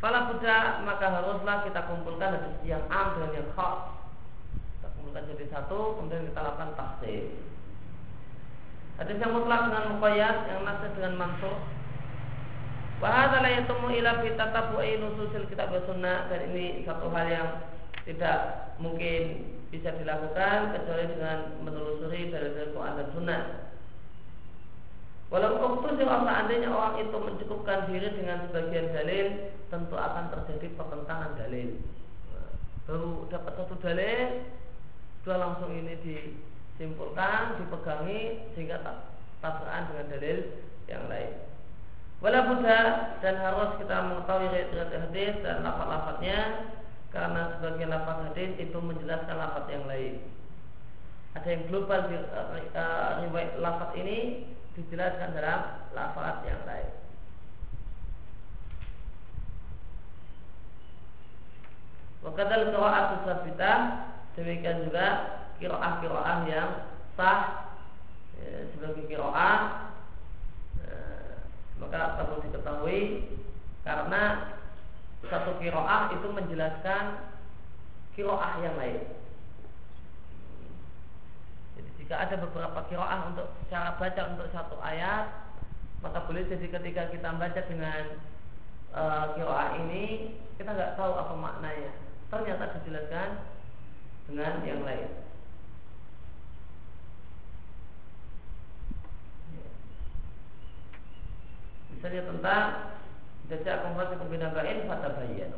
para 0.00 0.32
Buddha 0.32 0.80
maka 0.88 1.06
haruslah 1.12 1.68
kita 1.68 1.84
kumpulkan 1.84 2.40
hadis 2.40 2.56
yang 2.64 2.80
am 2.88 3.20
dengan 3.20 3.44
yang 3.44 3.48
khas. 3.52 3.92
Kita 4.80 4.88
kumpulkan 4.96 5.28
jadi 5.36 5.44
satu, 5.52 6.00
kemudian 6.00 6.28
kita 6.32 6.40
lakukan 6.40 6.72
tafsir. 6.72 7.36
Hadis 8.96 9.20
yang 9.20 9.36
mutlak 9.36 9.68
dengan 9.68 9.84
muqayyad, 9.92 10.36
yang 10.48 10.64
nasib 10.64 10.96
dengan 10.96 11.20
maksud 11.20 11.56
Wahada 12.96 13.44
la 13.44 13.52
yatumu 13.60 13.92
ila 13.92 14.24
fi 14.24 14.32
tatabu'i 14.40 14.96
nususil 14.96 15.44
kitab 15.52 15.68
wa 15.68 15.84
sunnah 15.84 16.32
dan 16.32 16.48
ini 16.48 16.80
satu 16.88 17.12
hal 17.12 17.28
yang 17.28 17.48
tidak 18.08 18.72
mungkin 18.80 19.52
bisa 19.68 19.92
dilakukan 19.98 20.72
kecuali 20.72 21.04
dengan 21.10 21.60
menelusuri 21.60 22.30
dari 22.30 22.70
Quran 22.70 22.94
dan 22.96 23.08
Sunnah. 23.12 23.42
Walau 25.26 25.82
itu 25.82 26.06
seandainya 26.06 26.70
orang 26.70 27.02
itu 27.02 27.16
mencukupkan 27.18 27.90
diri 27.90 28.14
dengan 28.14 28.46
sebagian 28.46 28.94
dalil, 28.94 29.26
tentu 29.74 29.98
akan 29.98 30.30
terjadi 30.30 30.70
pertentangan 30.78 31.34
dalil. 31.34 31.82
Nah, 32.30 32.50
baru 32.86 33.26
dapat 33.26 33.52
satu 33.58 33.74
dalil, 33.82 34.46
dua 35.26 35.36
langsung 35.42 35.74
ini 35.74 35.98
disimpulkan, 36.06 37.58
dipegangi 37.58 38.54
sehingga 38.54 38.78
tabrakan 39.42 39.90
dengan 39.90 40.06
dalil 40.14 40.38
yang 40.86 41.04
lain. 41.10 41.34
Walau 42.22 42.48
Buddha 42.48 42.80
dan 43.20 43.34
harus 43.42 43.76
kita 43.82 43.96
mengetahui 44.08 44.48
riwayat 44.48 44.94
hadis 45.10 45.34
dan 45.42 45.66
lafaz-lafaznya 45.66 46.70
karena 47.12 47.58
sebagian 47.58 47.92
lafaz 47.92 48.30
hadis 48.30 48.56
itu 48.56 48.78
menjelaskan 48.78 49.36
lafaz 49.36 49.66
yang 49.68 49.84
lain. 49.90 50.22
Ada 51.36 51.48
yang 51.50 51.62
global 51.68 52.00
di 52.08 52.16
uh, 52.16 53.10
riwayat 53.26 53.60
lafaz 53.60 53.90
ini 54.00 54.48
dijelaskan 54.76 55.32
dalam 55.32 55.60
lafaz 55.96 56.44
yang 56.44 56.60
lain. 56.68 56.92
Wakadal 62.20 62.74
qira'at 62.74 63.24
sabitah 63.24 63.78
demikian 64.36 64.84
juga 64.84 65.06
kiroah-kiroah 65.56 66.44
yang 66.44 66.70
sah 67.16 67.72
ya, 68.36 68.68
sebagai 68.76 69.08
kiroah 69.08 69.88
maka 71.76 72.16
perlu 72.20 72.40
diketahui 72.44 73.00
karena 73.84 74.52
satu 75.28 75.56
kiroah 75.60 76.12
itu 76.12 76.28
menjelaskan 76.32 77.20
kiroah 78.16 78.60
yang 78.64 78.76
lain. 78.76 79.15
Jika 82.06 82.22
ada 82.22 82.38
beberapa 82.38 82.86
kiroah 82.86 83.34
untuk 83.34 83.50
cara 83.66 83.98
baca 83.98 84.22
untuk 84.30 84.46
satu 84.54 84.78
ayat, 84.78 85.26
maka 86.06 86.22
boleh 86.22 86.46
jadi 86.46 86.70
ketika 86.70 87.10
kita 87.10 87.34
baca 87.34 87.60
dengan 87.66 88.22
e, 88.94 89.02
kiroah 89.34 89.74
ini 89.82 90.30
kita 90.54 90.70
nggak 90.70 90.94
tahu 90.94 91.18
apa 91.18 91.34
maknanya. 91.34 91.90
Ternyata 92.30 92.78
dijelaskan 92.78 93.28
dengan 94.30 94.62
yang 94.62 94.86
lain. 94.86 95.10
Misalnya 101.90 102.22
tentang 102.22 102.66
Jajak 103.46 103.86
kumfasi 103.86 104.18
kumbinabain 104.18 104.90
fatabayan 104.90 105.54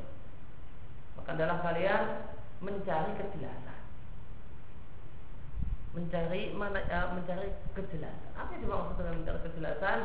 Maka 1.16 1.30
adalah 1.32 1.60
kalian 1.64 2.02
mencari 2.60 3.16
kejelasan 3.16 3.67
Mencari 5.96 6.52
mana 6.52 6.84
ya, 6.84 7.12
mencari 7.16 7.52
kejelasan. 7.72 8.32
Apa 8.36 8.56
yang 8.56 8.68
dimaksud 8.68 8.94
dengan 9.00 9.14
mencari 9.22 9.40
kejelasan? 9.48 9.98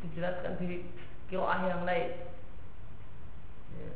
Dijelaskan 0.00 0.52
di 0.62 0.88
kiroah 1.28 1.60
yang 1.66 1.82
lain. 1.84 2.10
Ya. 3.76 3.90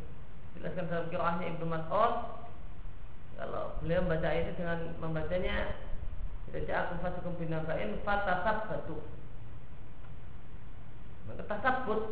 Dijelaskan 0.54 0.84
dalam 0.90 1.06
kiroahnya 1.08 1.46
Ibnu 1.56 1.66
Mas'ud. 1.66 2.14
Kalau 3.34 3.64
beliau 3.82 4.06
membaca 4.06 4.30
ini 4.30 4.54
dengan 4.54 4.94
membacanya 5.02 5.74
Jajak 6.54 6.94
kumfasi 6.94 7.18
kumbinabain 7.26 7.98
fatasab 8.06 8.70
batu 8.70 9.02
maka 11.26 11.42
tasabut 11.50 12.02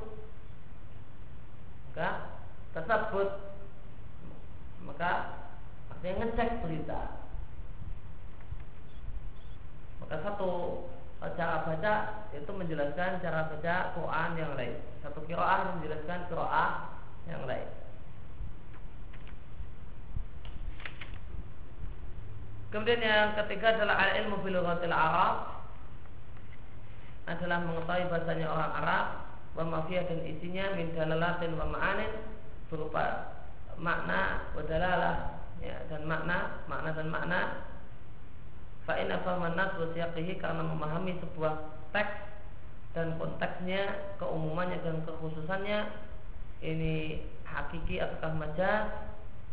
maka 1.87 2.09
tasabut 2.75 3.31
maka 4.83 5.11
artinya 5.94 6.27
ngecek 6.27 6.64
berita 6.66 7.21
satu 10.20 10.85
cara 11.38 11.62
baca 11.62 11.94
itu 12.35 12.51
menjelaskan 12.51 13.22
cara 13.22 13.48
baca 13.48 13.75
Quran 13.94 14.31
yang 14.37 14.53
lain. 14.59 14.75
Satu 15.01 15.22
kiroah 15.25 15.79
menjelaskan 15.79 16.27
kiroah 16.27 16.98
yang 17.31 17.46
lain. 17.46 17.68
Kemudian 22.72 23.05
yang 23.05 23.37
ketiga 23.37 23.77
adalah 23.77 23.96
al-ilmu 24.01 24.40
bil 24.42 24.59
Arab. 24.90 25.64
Adalah 27.29 27.62
mengetahui 27.62 28.11
bahasanya 28.11 28.46
orang 28.51 28.72
Arab 28.83 29.07
wa 29.53 29.85
dan 29.85 30.20
isinya 30.25 30.72
min 30.75 30.96
dalalatin 30.96 31.53
wa 31.61 31.68
ma'anin 31.68 32.09
berupa 32.72 33.37
makna 33.77 34.48
wa 34.57 34.64
ya, 35.61 35.77
dan 35.92 36.03
makna 36.09 36.64
makna 36.66 36.90
dan 36.96 37.09
makna 37.12 37.40
fa 38.83 38.99
inna 38.99 39.23
fahman 39.23 39.55
nas 39.55 39.75
karena 39.77 40.62
memahami 40.62 41.14
sebuah 41.23 41.55
teks 41.95 42.14
dan 42.92 43.16
konteksnya 43.16 44.14
keumumannya 44.21 44.83
dan 44.85 45.01
kekhususannya 45.07 45.88
ini 46.62 47.25
hakiki 47.47 47.99
ataukah 47.99 48.33
majaz 48.37 48.87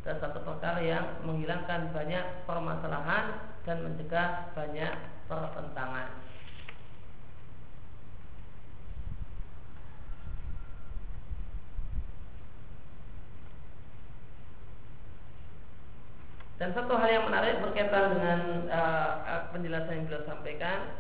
dan 0.03 0.15
satu 0.23 0.39
perkara 0.43 0.79
yang 0.79 1.05
menghilangkan 1.27 1.91
banyak 1.91 2.23
permasalahan 2.47 3.37
dan 3.67 3.83
mencegah 3.83 4.55
banyak 4.55 4.93
pertentangan. 5.27 6.07
Dan 16.59 16.75
satu 16.75 16.91
hal 16.99 17.07
yang 17.07 17.25
menarik 17.31 17.63
berkaitan 17.63 18.19
dengan 18.19 18.67
uh, 18.67 19.47
penjelasan 19.55 19.95
yang 19.95 20.05
beliau 20.11 20.27
sampaikan 20.27 20.91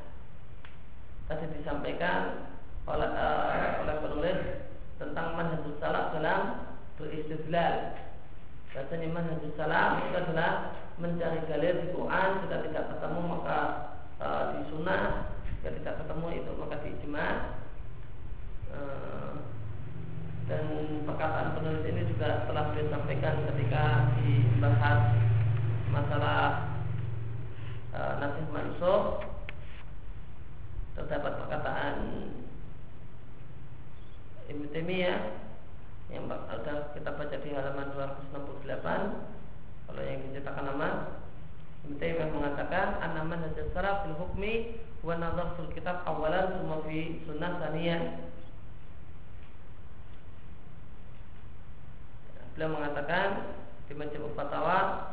tadi 1.27 1.51
disampaikan 1.59 2.47
oleh 2.87 3.11
uh, 3.11 3.83
oleh 3.83 3.95
penulis 3.99 4.39
tentang 4.95 5.35
manhajus 5.35 5.75
salaf 5.83 6.15
dalam 6.15 6.63
beristidlal. 6.95 7.91
Bahasanya 8.71 9.07
manhajus 9.11 9.51
salaf 9.59 9.99
itu 10.07 10.15
adalah 10.15 10.79
mencari 10.95 11.43
dalil 11.51 11.75
di 11.83 11.87
Quran 11.91 12.29
jika 12.47 12.57
tidak 12.63 12.85
ketemu 12.95 13.19
maka 13.27 13.59
uh, 14.23 14.43
di 14.55 14.59
sunnah 14.71 15.03
jika 15.59 15.75
tidak 15.75 15.95
ketemu 15.99 16.27
itu 16.39 16.51
maka 16.55 16.75
di 16.83 16.89
ijma 16.95 17.27
uh, 18.71 19.31
dan 20.47 20.63
perkataan 21.03 21.51
penulis 21.59 21.83
ini 21.83 22.03
juga 22.07 22.47
telah 22.47 22.71
disampaikan 22.73 23.43
ketika 23.53 23.83
dibahas 24.17 25.28
masalah 25.89 26.69
e, 27.93 27.99
nasih 28.21 28.45
mansuh 28.53 29.01
terdapat 30.93 31.33
perkataan 31.45 31.95
Ibnu 34.49 34.65
Taimiyah 34.73 35.21
yang 36.09 36.25
ada 36.29 36.89
kita 36.97 37.13
baca 37.13 37.37
di 37.37 37.49
halaman 37.53 37.93
268 38.33 39.89
kalau 39.89 40.01
yang 40.01 40.17
diceritakan 40.29 40.65
nama 40.73 40.89
Ibnu 41.85 41.95
Taimiyah 41.97 42.29
mengatakan 42.33 42.87
anaman 43.01 43.45
hasil 43.49 43.73
saraf 43.73 44.05
fil 44.05 44.17
hukmi 44.17 44.77
wa 45.01 45.15
nazar 45.17 45.57
fil 45.57 45.71
kitab 45.73 46.05
awalan 46.05 46.59
semua 46.59 46.83
fi 46.83 47.23
sunnah 47.23 47.55
saniyan. 47.63 48.29
Beliau 52.53 52.75
mengatakan 52.75 53.55
di 53.87 53.95
majmu 53.95 54.35
fatawa 54.35 55.07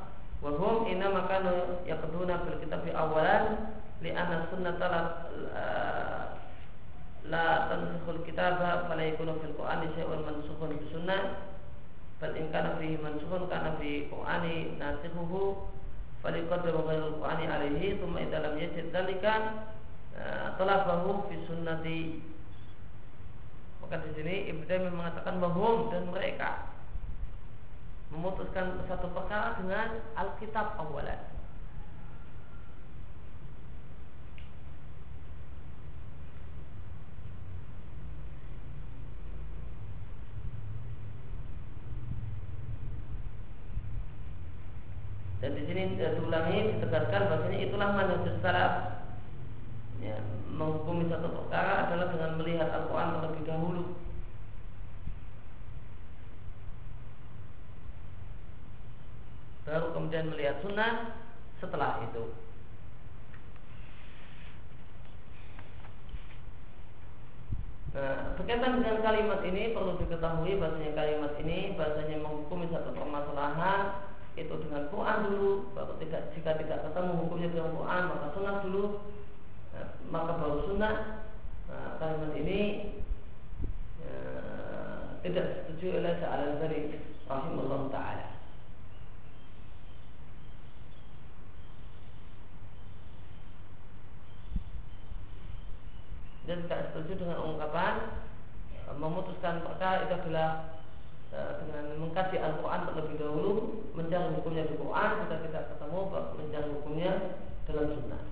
Wahum 0.44 0.85
inna 0.87 1.09
makanu 1.09 1.81
yaqduna 1.88 2.44
fil 2.44 2.61
kitab 2.61 2.85
awalan 2.92 3.72
li 4.05 4.12
anna 4.12 4.44
sunnata 4.53 4.87
la 4.87 5.01
la 7.27 7.46
tansikhul 7.72 8.22
kitaba 8.22 8.85
fala 8.87 9.03
fil 9.16 9.55
qur'ani 9.57 9.87
syai'un 9.96 10.20
mansukhun 10.22 10.77
bi 10.77 10.87
sunnah. 10.92 11.22
Bal 12.20 12.33
in 12.37 12.49
kana 12.53 12.77
fihi 12.81 12.96
mansukhun 13.01 13.49
kana 13.49 13.77
fi 13.81 14.09
qur'ani 14.12 14.77
nasikhuhu 14.81 15.68
faliqadru 16.20 16.85
ghairul 16.85 17.16
qur'ani 17.20 17.44
alaihi 17.49 18.01
thumma 18.01 18.20
idza 18.25 18.40
lam 18.40 18.57
yajid 18.61 18.92
dzalika 18.92 19.64
talabahu 20.61 21.29
fi 21.29 21.35
sunnati. 21.49 22.01
Maka 23.81 24.03
di 24.05 24.11
sini 24.16 24.49
Ibnu 24.53 24.92
mengatakan 24.96 25.38
bahwa 25.38 25.92
dan 25.92 26.09
mereka 26.11 26.75
memutuskan 28.10 28.78
satu 28.86 29.10
perkara 29.10 29.58
dengan 29.58 29.98
Alkitab 30.14 30.78
awalan. 30.78 31.20
Dan 45.36 45.52
di 45.52 45.62
sini 45.68 45.94
diulangi 45.94 46.74
ditegaskan 46.74 47.30
bahwasanya 47.30 47.58
itulah 47.62 47.88
manhajus 47.94 48.34
salaf. 48.42 49.04
Ya, 50.02 50.18
menghukumi 50.50 51.06
satu 51.06 51.28
perkara 51.30 51.86
adalah 51.86 52.10
dengan 52.10 52.30
melihat 52.40 52.68
Al-Quran 52.72 53.14
terlebih 53.20 53.42
dahulu 53.46 53.84
baru 59.66 59.90
kemudian 60.16 60.33
melihat 60.33 60.57
sunnah 60.64 61.12
setelah 61.61 62.00
itu. 62.09 62.24
Nah, 67.92 68.33
berkaitan 68.40 68.81
dengan 68.81 69.05
kalimat 69.05 69.40
ini 69.44 69.76
perlu 69.76 70.00
diketahui 70.00 70.57
bahasanya 70.57 70.92
kalimat 70.96 71.33
ini 71.40 71.76
bahasanya 71.76 72.16
menghukumi 72.24 72.68
satu 72.72 72.96
permasalahan 72.96 74.09
itu 74.37 74.52
dengan 74.68 74.88
Quran 74.88 75.18
dulu 75.29 75.52
baru 75.72 75.96
tidak 76.00 76.33
jika 76.37 76.61
tidak 76.61 76.85
ketemu 76.85 77.12
hukumnya 77.24 77.48
dengan 77.52 77.72
Quran 77.72 78.02
maka 78.12 78.26
sunnah 78.37 78.57
dulu 78.64 78.85
nah, 79.72 79.88
maka 80.12 80.33
baru 80.37 80.59
sunnah 80.68 80.94
nah, 81.72 81.90
kalimat 81.96 82.33
ini 82.37 82.61
ya, 84.05 84.16
tidak 85.24 85.46
setuju 85.64 86.05
oleh 86.05 86.12
Sa'al 86.20 86.61
dari 86.61 87.00
rahimahullah 87.24 87.81
taala 87.88 88.25
dan 96.46 96.64
tidak 96.66 96.94
setuju 96.94 97.26
dengan 97.26 97.38
ungkapan 97.42 97.94
memutuskan 98.96 99.66
perkara 99.66 100.06
itu 100.06 100.14
adalah 100.14 100.76
Eh, 101.37 101.52
dengan 101.59 102.00
mengkaji 102.00 102.38
Al-Quran 102.38 102.87
terlebih 102.87 103.16
dahulu 103.20 103.52
mencari 103.92 104.30
hukumnya 104.38 104.62
di 104.70 104.78
Quran 104.78 105.11
kita 105.26 105.37
tidak 105.44 105.64
ketemu 105.74 106.00
mencari 106.38 106.68
hukumnya 106.70 107.12
dalam 107.68 107.87
sunnah. 107.92 108.22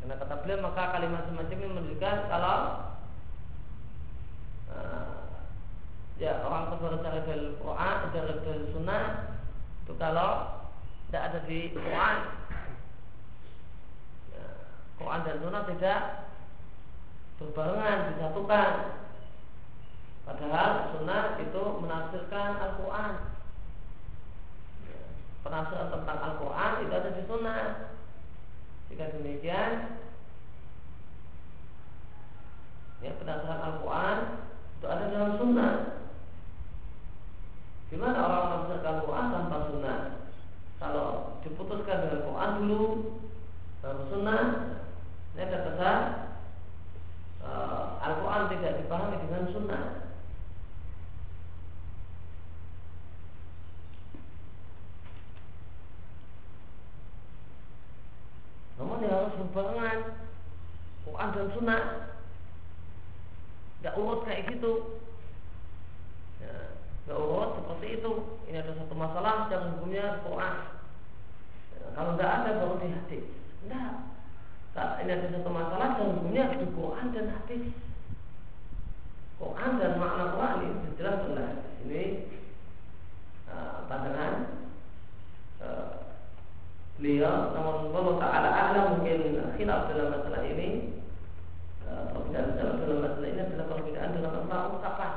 Karena 0.00 0.14
kata 0.18 0.34
beliau 0.40 0.64
maka 0.64 0.82
kalimat 0.98 1.22
semacam 1.30 1.52
ini 1.52 1.66
menunjukkan 1.68 2.16
kalau 2.32 2.58
uh, 4.72 5.30
ya 6.18 6.42
orang 6.42 6.72
tersebut 6.72 7.04
dari 7.04 7.20
Quran 7.60 7.96
dari, 8.16 8.34
dari 8.40 8.64
sunnah 8.72 9.02
itu 9.84 9.92
kalau 10.00 10.30
tidak 11.06 11.22
ada 11.22 11.38
di 11.44 11.76
Quran 11.76 12.18
Quran 14.96 15.20
dan 15.28 15.36
sunnah 15.44 15.62
tidak 15.68 16.00
berbarengan 17.36 18.16
disatukan 18.16 18.72
Padahal 20.26 20.90
sunnah 20.90 21.38
itu 21.38 21.62
menafsirkan 21.86 22.50
Al-Quran. 22.58 23.12
Penafsiran 25.46 25.94
tentang 25.94 26.18
Al-Quran 26.18 26.70
itu 26.82 26.92
ada 26.98 27.10
di 27.14 27.22
sunnah 27.30 27.62
Jika 28.90 29.14
demikian 29.14 29.70
ya, 32.98 33.14
Penafsiran 33.14 33.62
Al-Quran 33.62 34.18
itu 34.50 34.86
ada 34.90 35.04
dalam 35.06 35.32
sunnah 35.38 35.74
Gimana 37.94 38.18
orang 38.18 38.42
menafsirkan 38.50 38.92
Al-Quran 38.98 39.26
tanpa 39.30 39.56
sunnah 39.70 39.98
Kalau 40.82 41.06
diputuskan 41.46 42.02
dengan 42.02 42.26
Quran 42.26 42.50
dulu 42.58 42.82
Baru 43.86 44.02
sunnah 44.10 44.42
Ini 45.36 45.52
ada 45.52 45.68
kesan 45.68 46.00
uh, 47.44 48.00
Al-Quran 48.00 48.48
tidak 48.56 48.72
dipahami 48.80 49.20
dengan 49.20 49.44
sunnah. 49.52 49.84
Namun 58.80 59.04
dia 59.04 59.12
harus 59.12 59.36
berbarengan 59.36 59.98
Quran 61.04 61.28
dan 61.36 61.46
Sunnah. 61.52 61.82
Tidak 63.76 63.94
urut 64.00 64.24
kayak 64.24 64.56
gitu. 64.56 64.72
Ya, 66.40 67.12
urut 67.12 67.60
seperti 67.60 68.00
itu. 68.00 68.12
Ini 68.48 68.56
ada 68.64 68.72
satu 68.72 68.96
masalah 68.96 69.52
yang 69.52 69.76
hukumnya 69.76 70.24
Quran. 70.24 70.56
Ya, 71.76 71.86
Kalau 71.92 72.16
tidak 72.16 72.32
ada 72.40 72.50
baru 72.56 72.74
di 72.80 72.88
hadis. 72.88 73.24
Tidak 73.64 74.15
Ini 74.76 75.08
ada 75.08 75.26
satu 75.32 75.48
masalah 75.48 75.96
yang 75.96 76.20
hukumnya 76.20 76.52
di 76.52 76.68
Quran 76.76 77.06
dan 77.16 77.26
hadis. 77.32 77.64
Quran 79.40 79.70
dan 79.80 79.92
makna 79.96 80.36
Quran 80.36 80.56
ini 80.64 80.96
jelas 80.96 81.16
jelas 81.28 81.52
ini 81.84 82.02
uh, 83.48 83.84
pandangan 83.88 84.32
uh, 85.60 86.16
beliau 86.96 87.52
namun 87.52 87.92
Allah 87.92 88.16
Ta'ala 88.20 88.48
ahla 88.52 88.80
mungkin 88.96 89.40
khilaf 89.56 89.88
dalam 89.92 90.12
masalah 90.12 90.44
ini. 90.44 90.68
Eh, 91.86 92.04
perbedaan 92.10 92.58
dalam, 92.58 92.82
masalah 92.82 93.28
ini 93.30 93.40
adalah 93.46 93.66
perbedaan 93.70 94.10
dalam 94.18 94.32
masalah 94.42 94.64
ungkapan 94.74 95.12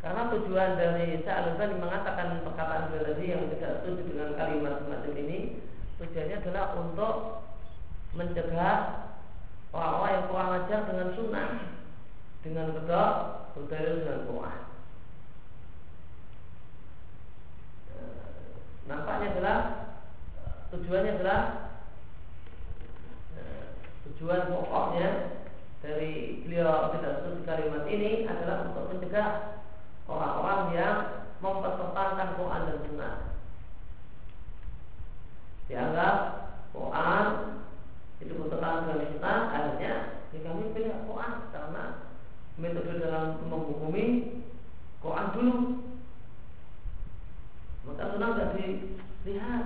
karena 0.00 0.32
tujuan 0.32 0.80
dari 0.80 1.20
Sa'al 1.28 1.60
mengatakan 1.60 2.40
perkataan 2.40 2.88
tadi 2.88 3.36
yang 3.36 3.52
tidak 3.52 3.84
setuju 3.84 4.02
dengan 4.08 4.32
kalimat 4.32 4.80
tujuannya 6.00 6.36
adalah 6.40 6.66
untuk 6.80 7.16
mencegah 8.16 8.78
orang-orang 9.70 10.12
yang 10.16 10.26
kurang 10.32 10.50
ajar 10.64 10.80
dengan 10.88 11.08
sunnah 11.14 11.50
dengan 12.40 12.66
kedok 12.72 13.14
berdalil 13.54 13.94
dengan 14.02 14.20
Quran 14.26 14.60
nampaknya 18.90 19.26
adalah 19.36 19.58
tujuannya 20.74 21.12
adalah 21.20 21.40
eh, 23.38 23.64
tujuan 24.08 24.50
pokoknya 24.50 25.08
dari 25.80 26.44
beliau 26.44 26.92
tidak 26.96 27.22
setuju 27.22 27.40
kalimat 27.46 27.84
ini 27.86 28.26
adalah 28.26 28.68
untuk 28.68 28.90
mencegah 28.92 29.60
orang-orang 30.10 30.62
yang 30.74 30.96
mempertentangkan 31.40 32.36
Quran 32.36 32.62
dan 32.68 32.78
Sunnah. 32.84 33.14
Dianggap 35.70 36.16
Quran 36.74 37.26
itu 38.18 38.32
bertentangan 38.34 38.90
dengan 38.90 39.06
Sunnah, 39.14 39.40
akhirnya 39.54 39.94
ya 40.34 40.38
kami 40.42 40.74
pilih 40.74 41.06
Quran 41.06 41.32
karena 41.54 41.84
metode 42.58 42.98
dalam 42.98 43.38
menghukumi 43.46 44.06
Quran 45.00 45.26
dulu. 45.32 45.56
Maka 47.88 48.12
sunnah 48.12 48.30
tidak 48.36 48.50
dilihat. 48.54 49.64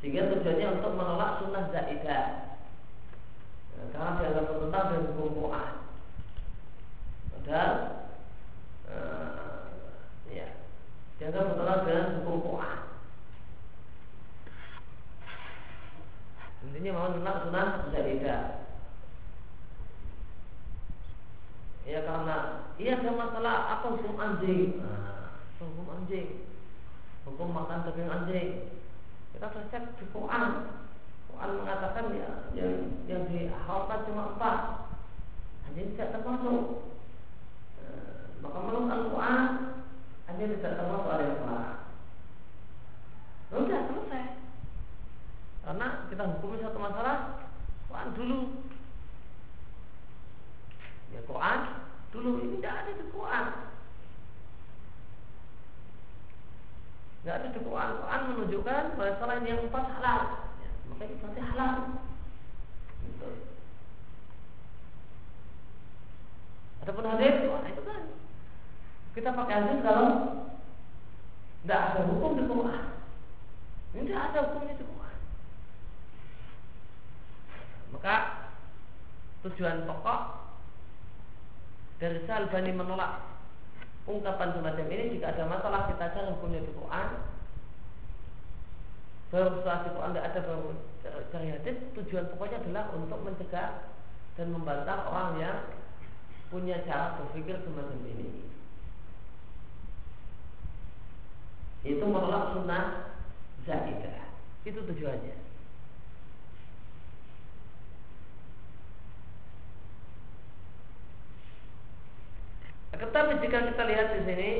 Sehingga 0.00 0.32
tujuannya 0.32 0.68
untuk 0.80 0.92
menolak 0.96 1.38
sunnah 1.38 1.68
zaidah. 1.70 2.26
Karena 3.92 4.18
dianggap 4.18 4.44
bertentangan 4.48 4.90
dengan 4.90 5.06
hukum 5.12 5.36
Quran. 5.36 5.72
Padahal 7.30 7.72
uh, 8.88 9.62
ya 10.32 10.46
dianggap 11.22 11.54
bertentangan 11.54 11.86
dengan 11.86 12.06
hukum 12.18 12.42
Quran. 12.42 12.78
Intinya 16.66 16.90
mau 16.98 17.14
menolak 17.14 17.36
sunnah 17.46 17.66
zaidah 17.94 18.62
ya 21.82 22.00
karena 22.06 22.36
iya 22.78 22.98
ada 22.98 23.10
masalah. 23.14 23.56
Apa 23.78 23.86
hukum 23.98 24.16
anjing? 24.18 24.82
Nah, 24.82 25.38
hukum 25.58 25.86
anjing? 25.90 26.46
Hukum 27.26 27.48
makan 27.54 27.86
daging 27.86 28.10
anjing. 28.10 28.48
Kita 29.34 29.46
cek 29.50 29.98
di 29.98 30.04
Quran 30.10 30.50
mengatakan 31.42 32.14
ya 32.14 32.30
yang 32.54 33.02
yang 33.10 33.26
dihalalkan 33.26 34.06
cuma 34.06 34.36
empat 34.36 34.58
anjing 35.66 35.90
tidak 35.96 36.14
termasuk 36.14 36.86
nah, 37.82 38.22
maka 38.46 38.58
menurut 38.62 38.86
Al-Quran 38.86 39.42
anjing 40.30 40.54
tidak 40.54 40.78
termasuk 40.78 41.08
ada 41.10 41.24
yang 41.26 41.40
melarang 41.42 41.80
sudah 43.50 43.80
selesai 43.90 44.24
karena 45.66 45.88
kita 46.14 46.22
hukumi 46.30 46.62
satu 46.62 46.78
masalah 46.78 47.16
Quran 47.90 48.08
dulu 48.14 48.38
Ya 51.12 51.20
Quran 51.28 51.60
dulu 52.12 52.30
ini 52.40 52.56
tidak 52.60 52.74
ada 52.84 52.92
di 52.96 53.04
Quran. 53.12 53.46
Tidak 57.20 57.34
ada 57.36 57.48
di 57.52 57.60
Quran. 57.60 57.90
Quran 58.00 58.20
selain 59.32 59.48
yang 59.48 59.64
empat 59.64 59.84
halal. 59.96 60.20
Ya, 60.60 60.70
maka 60.92 61.02
itu 61.08 61.16
berarti 61.24 61.40
halal. 61.40 61.72
Gitu. 63.00 63.28
Adapun 66.84 67.08
hadis, 67.08 67.34
wah 67.48 67.64
itu 67.64 67.80
kan 67.80 68.02
kita 69.16 69.30
pakai 69.32 69.56
hadis 69.56 69.78
kalau 69.80 70.08
tidak 71.64 71.80
ada 71.80 72.00
hukum 72.12 72.36
di 72.36 72.44
Quran. 72.44 72.84
Tidak 73.96 74.20
ada 74.20 74.38
hukumnya 74.52 74.76
di 74.76 74.84
Quran. 74.84 75.18
Maka 77.96 78.16
tujuan 79.48 79.88
pokok 79.88 80.20
dari 82.04 82.20
Salbani 82.28 82.72
menolak 82.76 83.24
ungkapan 84.04 84.52
semacam 84.52 84.86
ini 84.92 85.16
jika 85.16 85.32
ada 85.32 85.48
masalah 85.48 85.88
kita 85.88 86.04
cari 86.12 86.28
hukumnya 86.36 86.60
di 86.60 86.71
Di 89.32 89.40
Quran 89.40 90.12
tidak 90.12 90.24
ada 90.28 90.40
cari 91.32 91.48
hadis 91.56 91.76
tujuan 91.96 92.28
pokoknya 92.36 92.60
adalah 92.60 92.92
untuk 92.92 93.16
mencegah 93.24 93.96
dan 94.36 94.46
membantah 94.52 95.08
orang 95.08 95.40
yang 95.40 95.58
punya 96.52 96.84
cara 96.84 97.16
berpikir 97.16 97.56
semacam 97.64 97.96
ini 98.12 98.52
itu 101.82 102.04
menolak 102.06 102.54
sunnah 102.54 103.18
zaidah. 103.66 104.30
Itu 104.62 104.86
tujuannya. 104.86 105.36
Tetapi 113.02 113.32
jika 113.42 113.58
kita 113.66 113.82
lihat 113.82 114.08
di 114.14 114.20
sini, 114.22 114.50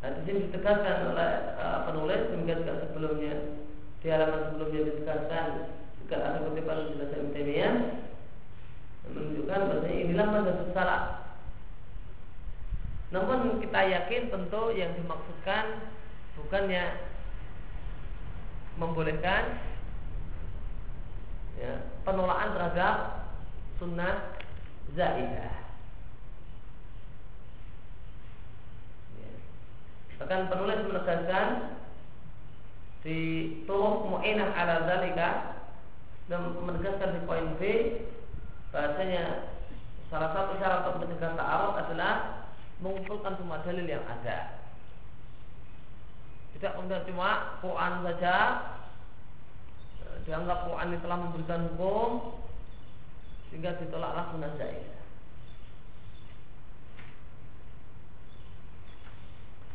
nah 0.00 0.08
di 0.16 0.20
sini 0.24 0.48
ditegaskan 0.48 1.12
oleh 1.12 1.30
uh, 1.60 1.78
penulis 1.88 2.32
demikian 2.32 2.64
juga 2.64 2.74
sebelumnya 2.88 3.34
di 4.00 4.06
halaman 4.08 4.48
sebelumnya 4.48 4.80
ditegaskan 4.88 5.46
juga 6.00 6.16
ada 6.24 6.38
kutipan 6.48 6.88
penjelasan 6.88 7.32
Taimiyah 7.36 7.74
menunjukkan 9.10 9.60
bahwa 9.66 9.88
inilah 9.90 10.26
mandat 10.30 10.58
salah. 10.72 11.02
Namun 13.10 13.58
kita 13.58 13.80
yakin 13.90 14.30
tentu 14.30 14.70
yang 14.70 14.94
dimaksudkan 14.94 15.82
bukannya 16.38 17.10
membolehkan 18.78 19.58
ya, 21.58 21.90
penolakan 22.06 22.54
terhadap 22.54 22.96
sunnah 23.82 24.38
zaidah. 24.94 25.54
Ya. 29.18 29.32
Bahkan 30.20 30.52
penulis 30.52 30.84
menegaskan 30.84 31.46
di 33.00 33.18
tuh 33.64 34.04
mu'inah 34.04 34.52
ala 34.52 34.84
zalika 34.84 35.56
dan 36.28 36.52
menegaskan 36.60 37.16
di 37.16 37.20
poin 37.24 37.56
B 37.56 37.62
bahasanya 38.70 39.48
salah 40.12 40.30
satu 40.36 40.60
syarat 40.60 40.84
untuk 40.92 41.08
mencegah 41.08 41.32
ta'aruf 41.40 41.74
adalah 41.80 42.44
mengumpulkan 42.84 43.40
semua 43.40 43.64
dalil 43.64 43.88
yang 43.88 44.04
ada. 44.04 44.60
Tidak 46.54 46.76
kemudian 46.76 47.08
cuma 47.08 47.56
Quran 47.64 48.04
saja 48.04 48.36
dianggap 50.28 50.68
Quran 50.68 51.00
telah 51.00 51.18
memberikan 51.18 51.60
hukum 51.72 52.36
sehingga 53.48 53.80
ditolaklah 53.80 54.28
sunnah 54.30 54.52
zaidah. 54.60 54.99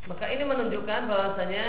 Maka 0.06 0.26
ini 0.30 0.44
menunjukkan 0.46 1.02
bahwasanya 1.10 1.65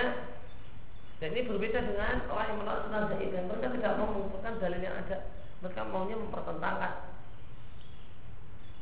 dan 1.17 1.29
ini 1.33 1.49
berbeda 1.49 1.81
dengan 1.81 2.29
orang 2.29 2.47
yang 2.53 2.59
menolak 2.61 2.81
sunnah 2.85 3.03
zaidah. 3.09 3.43
Mereka 3.49 3.67
tidak 3.81 3.93
mau 3.97 4.09
mengumpulkan 4.13 4.61
dalil 4.61 4.81
yang 4.85 4.97
ada. 5.01 5.17
Mereka 5.65 5.81
maunya 5.89 6.17
mempertentangkan. 6.21 6.93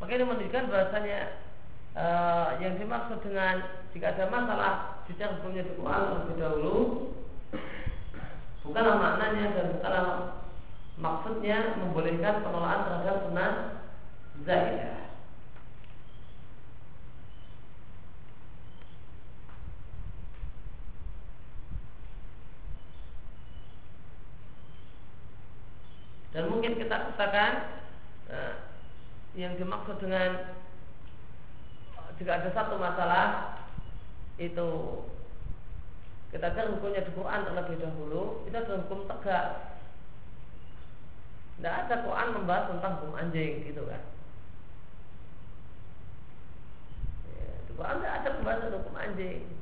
Maka 0.03 0.11
ini 0.11 0.25
menunjukkan 0.27 0.64
bahwasanya 0.67 1.19
uh, 1.95 2.49
yang 2.59 2.75
dimaksud 2.75 3.23
dengan 3.23 3.62
jika 3.95 4.11
ada 4.11 4.27
masalah 4.27 4.73
bicara 5.07 5.38
hukumnya 5.38 5.62
di 5.62 5.73
Quran 5.79 6.03
terlebih 6.11 6.37
dahulu 6.43 6.77
bukanlah 8.64 8.97
maknanya 8.97 9.45
dan 9.55 9.67
bukanlah 9.79 10.07
maksudnya 10.99 11.59
membolehkan 11.79 12.43
penolakan 12.43 12.81
terhadap 12.90 13.17
sunnah 13.23 13.51
zaidah. 14.43 15.04
Dan 26.35 26.51
mungkin 26.51 26.75
kita 26.75 27.14
katakan 27.14 27.79
uh, 28.27 28.55
yang 29.38 29.55
dimaksud 29.55 30.03
dengan 30.03 30.51
jika 32.18 32.42
ada 32.42 32.51
satu 32.51 32.75
masalah 32.79 33.59
itu 34.38 34.70
kita 36.35 36.51
lihat 36.51 36.75
hukumnya 36.75 37.07
di 37.07 37.14
Quran 37.14 37.47
terlebih 37.47 37.79
dahulu 37.79 38.42
itu 38.47 38.55
adalah 38.55 38.83
hukum 38.83 39.07
tegak 39.07 39.47
tidak 41.55 41.75
ada 41.87 41.94
Quran 42.03 42.29
membahas 42.35 42.66
tentang 42.75 42.92
hukum 42.99 43.14
anjing 43.14 43.62
gitu 43.62 43.83
kan. 43.87 44.03
Ya, 47.31 47.51
di 47.62 47.73
tidak 47.79 48.14
ada 48.18 48.29
pembahasan 48.35 48.75
hukum 48.75 48.94
anjing 48.99 49.54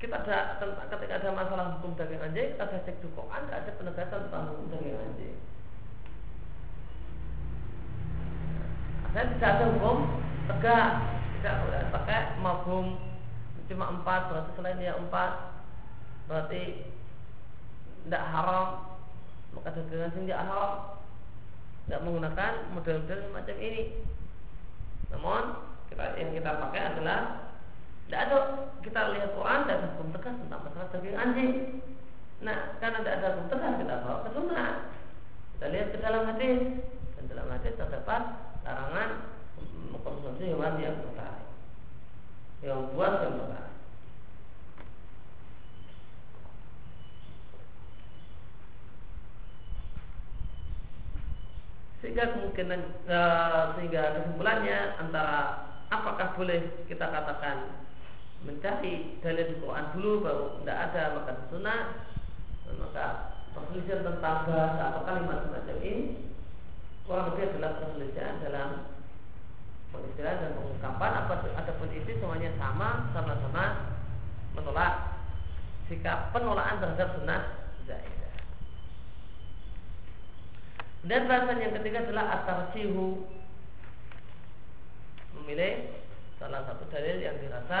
kita 0.00 0.16
ada 0.16 0.56
ketika 0.88 1.14
ada 1.20 1.28
masalah 1.36 1.76
hukum 1.76 1.92
daging 1.92 2.24
anjing 2.24 2.56
kita 2.56 2.64
cek 2.88 2.96
di 3.04 3.08
Quran 3.12 3.42
ada 3.52 3.70
penegasan 3.76 4.20
tentang 4.26 4.48
hukum 4.48 4.66
daging 4.72 4.96
anjing. 4.96 5.36
Saya 9.12 9.24
tidak 9.36 9.50
ada 9.60 9.64
hukum 9.76 9.98
tegak. 10.48 10.90
Tidak 11.40 11.56
boleh 11.64 11.82
pakai 11.88 12.20
mabum 12.40 12.86
cuma 13.70 13.86
empat 13.86 14.20
berarti 14.28 14.50
selain 14.58 14.82
dia 14.82 14.92
empat 14.96 15.32
berarti 16.28 16.84
tidak 18.08 18.24
haram. 18.32 18.68
Maka 19.52 19.68
dagangan 19.76 20.10
sini 20.16 20.28
tidak 20.32 20.44
haram 20.48 20.72
tidak 21.84 22.00
menggunakan 22.06 22.52
model-model 22.72 23.18
semacam 23.28 23.56
ini. 23.60 23.82
Namun 25.12 25.42
kita 25.92 26.04
yang 26.16 26.30
kita 26.32 26.50
pakai 26.56 26.82
adalah 26.94 27.49
tidak 28.10 28.26
ada 28.26 28.38
kita 28.82 29.00
lihat 29.14 29.30
Quran 29.38 29.60
dan 29.70 29.78
hukum 29.94 30.10
tegas 30.10 30.34
tentang 30.34 30.60
masalah 30.66 30.90
daging 30.90 31.14
anjing 31.14 31.52
nah 32.42 32.74
karena 32.82 33.06
tidak 33.06 33.14
ada 33.22 33.28
hukum 33.38 33.46
tegas 33.54 33.72
kita 33.78 33.94
bawa 34.02 34.18
ke 34.26 34.30
sunnah. 34.34 34.72
Kita 35.54 35.66
lihat 35.70 35.88
ke 35.94 35.98
dalam 36.02 36.22
hadis. 36.26 36.60
Dan 37.14 37.24
dalam 37.30 37.46
hadis 37.54 37.78
terdapat 37.78 38.22
larangan 38.66 39.10
mengkonsumsi 39.94 40.50
hewan 40.50 40.74
yang 40.82 40.98
tertarik 40.98 41.48
yang 42.66 42.90
buat 42.92 43.24
dan 43.24 43.32
tertarik 43.38 43.70
sehingga 52.00 52.24
kemungkinan 52.32 52.80
e, 53.04 53.18
sehingga 53.76 54.02
kesimpulannya 54.16 54.78
antara 54.96 55.38
apakah 55.92 56.32
boleh 56.36 56.84
kita 56.88 57.04
katakan 57.04 57.84
mencari 58.40 59.20
dalil 59.20 59.46
di 59.52 59.56
Quran 59.60 59.86
dulu 59.92 60.10
baru 60.24 60.44
tidak 60.62 60.78
ada 60.90 61.02
maka 61.20 61.32
sunnah 61.52 61.80
maka 62.78 63.06
perselisihan 63.52 64.06
tentang 64.06 64.46
bahasa 64.46 64.82
atau 64.94 65.02
kalimat 65.04 65.38
semacam 65.44 65.76
ini 65.82 66.30
kurang 67.04 67.34
lebih 67.34 67.50
adalah 67.50 67.70
perselisihan 67.82 68.38
dalam 68.38 68.68
pengistilahan 69.90 70.38
dan 70.38 70.52
pengungkapan. 70.54 71.12
Apa 71.26 71.32
ada 71.42 71.72
pun 71.74 71.90
itu 71.90 72.10
semuanya 72.22 72.54
sama 72.54 73.10
sama-sama 73.10 73.64
menolak 74.54 74.94
sikap 75.90 76.30
penolakan 76.30 76.78
terhadap 76.78 77.08
sunnah 77.18 77.40
zaidah. 77.84 78.34
Dan 81.02 81.26
bahasan 81.26 81.58
yang 81.58 81.74
ketiga 81.80 82.06
adalah 82.06 82.24
atarsihu 82.38 83.26
memilih 85.34 85.98
salah 86.38 86.62
satu 86.68 86.86
dalil 86.94 87.18
yang 87.18 87.34
dirasa 87.42 87.80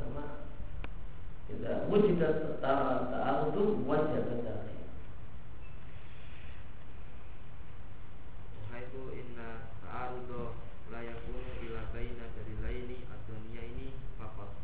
Jika 1.51 1.83
wujudat 1.91 2.47
setara 2.47 3.11
ta'arudu 3.11 3.83
wajah 3.83 4.23
kendali 4.23 4.79
Wahai 8.55 8.87
ku 8.95 9.11
inna 9.11 9.67
ta'arudu 9.83 10.55
layakun 10.87 11.43
ila 11.67 11.81
baina 11.91 12.31
dari 12.31 12.55
laini 12.63 13.03
adunia 13.03 13.63
ini 13.67 13.91
fakot 14.15 14.55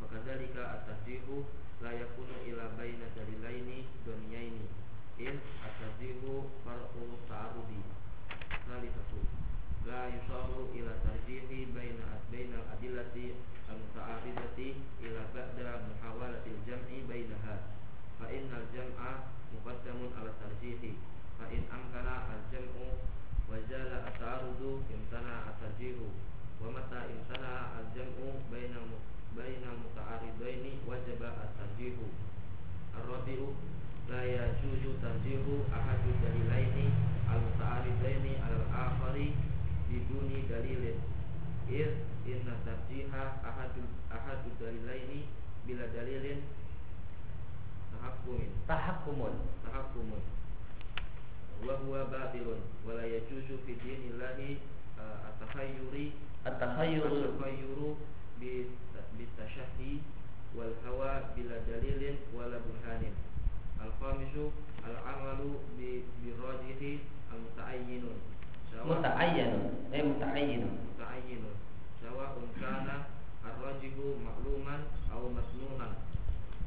Fakadalika 0.00 0.80
atasihu 0.80 1.44
layakun 1.84 2.32
ila 2.48 2.72
baina 2.80 3.04
dari 3.12 3.36
laini 3.44 3.84
dunia 4.00 4.40
ini. 4.40 4.64
In 5.20 5.36
atasihu 5.60 6.48
far'u 6.64 7.04
di 7.68 7.80
Salih 8.64 8.88
satu 8.96 9.20
La 9.84 10.08
yusahu 10.08 10.72
ila 10.72 10.96
tarjihi 11.04 11.76
baina 11.76 12.16
adbaina 12.16 12.64
adilati 12.72 13.36
المتعارضة 14.00 14.74
إلى 15.02 15.20
بعد 15.34 15.80
محاولة 15.90 16.42
الجمع 16.46 16.88
بينها 17.08 17.56
فإن 18.20 18.48
الجمع 18.60 19.04
مقدم 19.54 19.98
على 20.18 20.30
الترجيح 20.30 20.80
فإن 21.38 21.62
أمكن 21.76 22.06
الجمع 22.08 22.74
وزال 23.50 23.92
التعارض 24.08 24.82
امتنع 24.96 25.36
الترجيح 25.52 25.96
ومتى 26.62 27.00
امتنع 27.14 27.60
الجمع 27.80 28.16
بين 28.52 28.74
بين 29.36 29.62
المتعارضين 29.72 30.64
وجب 30.88 31.22
الترجيح 31.22 31.94
الرابع 32.98 33.40
لا 34.10 34.24
يجوز 34.24 34.82
ترجيح 35.02 35.42
أحد 35.78 35.98
الدليلين 36.08 36.92
المتعارضين 37.34 38.24
على 38.44 38.56
الآخر 38.56 39.16
بدون 39.90 40.30
دليل 40.50 40.94
إذ 41.70 41.90
inna 42.30 42.54
tarjiha 42.62 43.42
ahadu 43.42 43.82
ahadu 44.10 44.48
dalilaini 44.62 45.26
bila 45.66 45.84
dalilin 45.90 46.40
tahakkumin. 47.90 48.50
Tahakkumun. 48.66 49.34
Tahakkumun. 49.66 50.22
Wa 51.66 51.74
huwa 51.84 52.08
batilun 52.08 52.60
wa 52.86 52.96
la 52.96 53.04
yajuzu 53.04 53.60
fi 53.66 53.76
dinillahi 53.76 54.62
uh, 54.96 55.28
at-takhayyuri 55.28 56.16
at-takhayyuru 56.48 57.36
at-takhayyuru 57.36 57.88
bi 58.40 58.72
bitashahhi 59.20 60.00
wal 60.56 60.72
hawa 60.88 61.36
bila 61.36 61.60
dalilin 61.68 62.16
wala 62.32 62.56
burhanin. 62.64 63.12
Al-khamisu 63.76 64.54
al-amalu 64.86 65.60
bi 65.76 66.08
birajihi 66.24 67.04
al-muta'ayyinun. 67.28 68.18
Muta'ayyinun. 68.80 69.92
Eh 69.92 70.00
muta'ayyinun. 70.00 70.72
Muta'ayyinun 70.96 71.56
sawa'un 72.10 72.50
kana 72.58 73.06
ar-rajihu 73.46 74.18
ma'luman 74.18 74.82
aw 75.14 75.22
masnunan. 75.30 75.94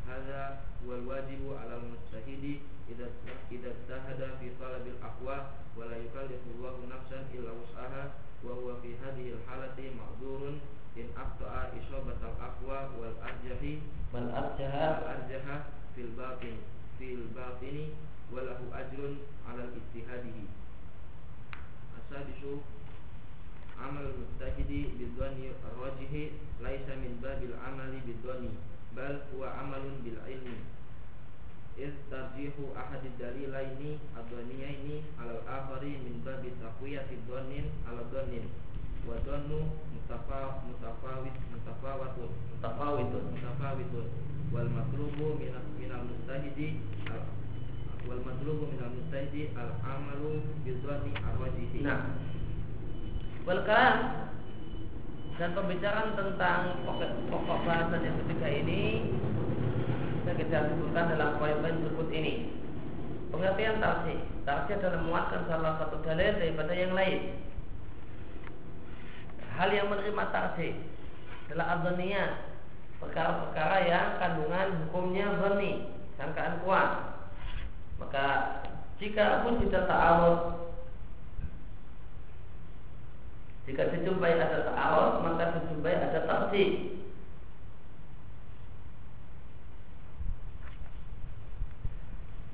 Hadha 0.08 0.64
wal 0.88 1.04
wajibu 1.04 1.52
'ala 1.60 1.84
al-mujtahidi 1.84 2.64
idza 2.88 3.12
idza 3.52 3.72
tahada 3.92 4.40
fi 4.40 4.56
talabil 4.56 4.96
aqwa 5.04 5.52
wa 5.76 5.84
la 5.92 6.00
yukallifu 6.00 6.48
Allahu 6.60 6.88
nafsan 6.88 7.28
illa 7.36 7.52
wus'aha 7.52 8.04
wa 8.48 8.56
huwa 8.56 8.80
fi 8.80 8.96
al-halati 9.04 9.92
ma'dzurun 10.00 10.64
in 10.96 11.12
aqta'a 11.12 11.76
isabatal 11.76 12.36
aqwa 12.40 12.92
wal 12.96 13.16
arjahi 13.20 13.84
wal 14.16 14.28
arjaha 14.32 15.56
fil 15.96 16.12
batin 16.16 16.56
fil 16.96 17.28
batini 17.36 17.92
wa 18.32 18.40
lahu 18.48 18.72
ajrun 18.72 19.20
'ala 19.44 19.68
ijtihadihi 19.76 20.48
asadisu 22.00 22.64
amal 23.88 24.08
mujtahidi 24.20 24.80
bidwani 25.00 25.52
rajihi 25.80 26.24
laisa 26.64 26.96
min 27.02 27.20
babil 27.22 27.54
amali 27.68 28.00
bidwani 28.08 28.50
bal 28.96 29.20
huwa 29.32 29.50
amalun 29.62 30.00
bil 30.04 30.18
ilmi. 30.34 30.58
Iz 31.78 31.94
tarjihu 32.10 32.72
ahad 32.78 33.02
dalilaini 33.20 33.98
adwaniyaini 34.20 35.04
alal 35.22 35.42
akhari 35.50 35.98
min 36.06 36.22
babi 36.26 36.54
taqwiyati 36.62 37.16
dhannin 37.28 37.66
ala 37.90 38.04
dhannin. 38.14 38.46
Wa 39.10 39.18
dhannu 39.26 39.60
mutafa 39.94 40.62
mutafawit 40.70 41.36
mutafawatun 41.52 42.30
mutafawitun 42.54 43.24
mutafawitun. 43.34 44.06
Wal 44.54 44.70
matlubu 44.70 45.34
min 45.42 45.50
minal 45.82 46.06
mujtahidi 46.06 46.78
al 47.10 47.26
wal 48.08 48.22
matlubu 48.22 48.70
minal 48.70 48.92
mujtahidi 48.94 49.50
al 49.58 49.72
amalu 49.82 50.46
bidwani 50.62 51.10
arwajihi 51.26 51.82
nah 51.82 52.14
wal 53.44 53.62
dan 55.34 55.50
pembicaraan 55.58 56.14
tentang 56.14 56.86
pokok, 56.86 57.10
pokok 57.28 57.58
bahasan 57.66 58.06
yang 58.06 58.18
ketiga 58.24 58.48
ini 58.54 58.82
yang 60.24 60.38
kita 60.40 60.72
sebutkan 60.72 61.12
dalam 61.18 61.42
poin-poin 61.42 61.84
berikut 61.84 62.10
ini. 62.14 62.54
Pengertian 63.34 63.82
tarsi. 63.82 64.16
Tarsi 64.46 64.72
adalah 64.78 65.02
menguatkan 65.02 65.42
salah 65.50 65.74
satu 65.82 66.06
dalil 66.06 66.38
daripada 66.38 66.74
yang 66.78 66.94
lain. 66.94 67.44
Hal 69.58 69.70
yang 69.74 69.90
menerima 69.90 70.24
tarsi 70.30 70.78
adalah 71.50 71.82
adhaniyah. 71.82 72.30
Perkara-perkara 73.02 73.78
yang 73.84 74.08
kandungan 74.22 74.68
hukumnya 74.88 75.28
berni, 75.36 75.92
sangkaan 76.16 76.62
kuat. 76.64 77.20
Maka 78.00 78.28
jika 79.02 79.44
pun 79.44 79.60
tidak 79.60 79.92
ta'arud 79.92 80.40
jika 83.64 83.88
dijumpai 83.96 84.36
ada 84.36 84.68
ta'arud 84.68 85.24
maka 85.24 85.56
dijumpai 85.56 85.96
ada 85.96 86.20
tarsi. 86.28 86.94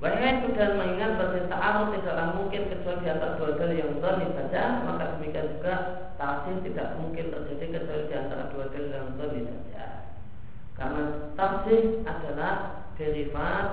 Wahai 0.00 0.40
dan 0.56 0.80
mengingat 0.80 1.20
bahwa 1.20 1.44
ta'arud 1.44 1.88
tidaklah 1.92 2.28
mungkin 2.32 2.72
kecuali 2.72 3.04
di 3.04 3.08
antara 3.12 3.36
dua 3.36 3.50
dalil 3.60 3.76
yang 3.76 3.92
zahir 4.00 4.30
saja, 4.32 4.62
maka 4.88 5.04
demikian 5.18 5.60
juga 5.60 5.74
tafsir 6.16 6.56
tidak 6.64 6.88
mungkin 6.96 7.28
terjadi 7.28 7.64
kecuali 7.68 8.04
di 8.08 8.14
antara 8.16 8.48
dua 8.48 8.64
dalil 8.72 8.88
yang 8.88 9.12
zahir 9.20 9.44
saja. 9.44 9.84
Karena 10.78 11.02
tafsir 11.36 12.00
adalah 12.08 12.52
derivat 12.96 13.66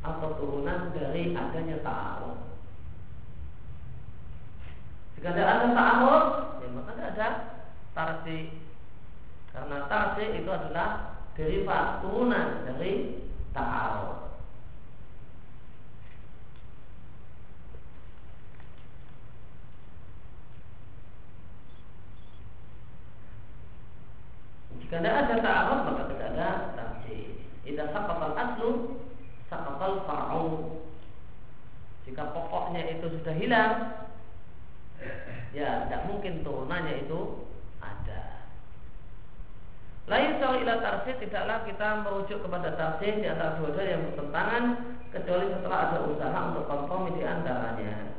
atau 0.00 0.28
turunan 0.40 0.96
dari 0.96 1.36
adanya 1.36 1.76
ta'arud. 1.84 2.45
Jika 5.26 5.42
tidak 5.42 5.58
ada 5.58 5.68
ta'arud, 5.74 6.24
ya 6.62 6.68
maka 6.70 6.90
tidak 6.94 7.10
ada 7.18 7.28
tarsi. 7.98 8.62
Karena 9.50 9.90
tarsi 9.90 10.22
itu 10.38 10.46
adalah 10.46 11.18
derivat 11.34 11.98
turunan 11.98 12.62
dari 12.62 13.26
ta'arud. 13.50 14.38
Jika 24.78 24.96
tidak 25.02 25.16
ada 25.26 25.34
ta'arud 25.42 25.80
maka 25.90 26.02
tidak 26.06 26.28
ada 26.38 26.48
tarjih. 26.78 27.50
Idza 27.66 27.90
saqatal 27.90 28.34
aslu 28.38 28.70
saqatal 29.50 30.06
far'u. 30.06 30.46
Jika 32.06 32.30
pokoknya 32.30 32.94
itu 32.94 33.10
sudah 33.10 33.34
hilang 33.34 34.05
ya 35.56 35.88
tidak 35.88 36.04
mungkin 36.12 36.44
turunannya 36.44 37.08
itu 37.08 37.48
ada. 37.80 38.44
Lain 40.04 40.36
soal 40.36 40.60
ila 40.60 40.84
tarjih 40.84 41.16
tidaklah 41.16 41.64
kita 41.64 41.88
merujuk 42.04 42.44
kepada 42.44 42.76
tarjih 42.76 43.24
di 43.24 43.26
antara 43.26 43.56
dua 43.56 43.72
dalil 43.72 43.88
yang 43.96 44.04
bertentangan 44.12 44.64
kecuali 45.08 45.46
setelah 45.56 45.78
ada 45.88 45.98
usaha 46.04 46.38
untuk 46.52 46.68
kompromi 46.68 47.16
di 47.16 47.24
antaranya. 47.24 48.12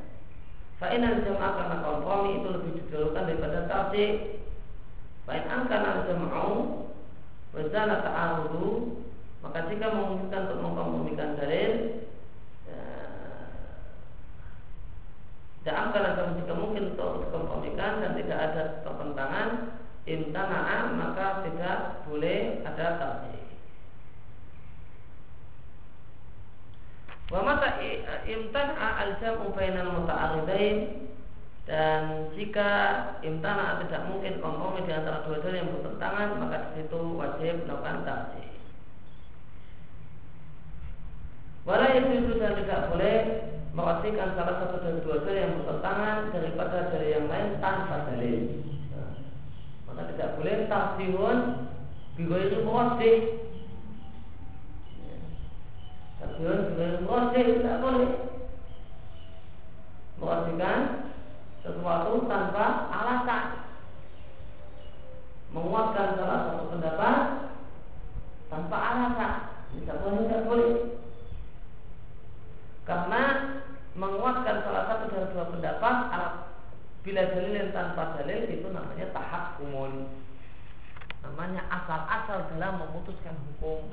Fa'inal 0.77 1.25
jamaah 1.25 1.53
karena 1.57 1.77
kompromi 1.81 2.29
itu 2.38 2.47
lebih 2.53 2.71
didahulukan 2.77 3.25
daripada 3.25 3.65
tarjih 3.65 4.38
Baik 5.25 5.49
angka 5.49 5.73
al-jam'u 5.73 6.85
Wazala 7.49 8.05
ta'arudu 8.05 9.01
Maka 9.41 9.73
jika 9.73 9.89
memungkinkan 9.89 10.41
untuk 10.45 10.61
mengkompromikan 10.61 11.33
dalil 11.33 12.05
ya, 12.69 12.81
Angka 15.76 15.99
al 15.99 16.38
jika 16.39 16.53
mungkin 16.55 16.95
untuk 16.95 17.28
dikompromikan 17.28 17.99
Dan 17.99 18.15
tidak 18.15 18.39
ada 18.39 18.63
pertentangan. 18.88 19.49
Imtana'an 20.07 20.95
maka 20.95 21.43
tidak 21.43 22.07
boleh 22.07 22.63
ada 22.63 22.88
tarjih 22.95 23.47
Wa 27.28 27.43
mata 27.43 27.76
imtana'a 28.24 28.88
al-jam'u 29.03 29.51
bainal 29.51 29.99
muta'aridain 29.99 31.11
dan 31.68 32.32
jika 32.32 32.72
imtana 33.20 33.84
tidak 33.84 34.07
mungkin 34.07 34.39
kompromi 34.39 34.88
di 34.88 34.95
antara 34.95 35.28
dua 35.28 35.43
dalil 35.43 35.59
yang 35.59 35.76
bertentangan 35.76 36.39
maka 36.39 36.72
di 36.72 36.80
situ 36.80 36.99
wajib 37.20 37.68
melakukan 37.68 38.07
tarjih. 38.07 38.47
Walau 41.68 41.91
itu 41.99 42.32
dan 42.39 42.55
tidak 42.63 42.82
boleh 42.95 43.18
mewajibkan 43.78 44.34
salah 44.34 44.57
satu 44.57 44.82
dari 44.82 45.05
dua 45.05 45.21
dalil 45.21 45.38
yang 45.38 45.53
bertentangan 45.61 46.34
daripada 46.34 46.89
dari 46.89 47.13
yang 47.13 47.30
lain 47.30 47.61
tanpa 47.61 48.09
dalil. 48.09 48.65
Nah, 48.89 49.13
maka 49.86 50.01
tidak 50.09 50.34
boleh 50.41 50.65
tarjihun 50.65 51.38
itu 52.17 52.57
mewajib. 52.65 53.17
Tarjihun 56.17 56.59
bigoiri 56.73 56.97
mewajib 57.05 57.45
tidak 57.61 57.78
boleh. 57.86 58.09
Mewajibkan 60.17 60.80
sesuatu 61.61 62.25
tanpa 62.25 62.65
alasan. 62.89 63.45
Menguatkan 65.53 66.17
salah 66.17 66.39
satu 66.49 66.63
pendapat 66.73 67.17
tanpa 68.49 68.78
alasan. 68.82 69.34
Tidak 69.78 69.97
boleh 70.01 70.21
tidak 70.25 70.43
boleh. 70.49 70.73
Karena 72.88 73.23
menguatkan 73.97 74.61
salah 74.61 74.83
satu 74.85 75.09
dari 75.09 75.27
dua 75.33 75.45
pendapat 75.49 75.95
bila 77.01 77.21
dalil 77.33 77.65
tanpa 77.73 78.03
dalil 78.21 78.41
itu 78.45 78.67
namanya 78.69 79.09
tahap 79.09 79.57
umum 79.57 80.05
namanya 81.25 81.65
asal-asal 81.65 82.45
dalam 82.53 82.77
memutuskan 82.77 83.33
hukum 83.33 83.89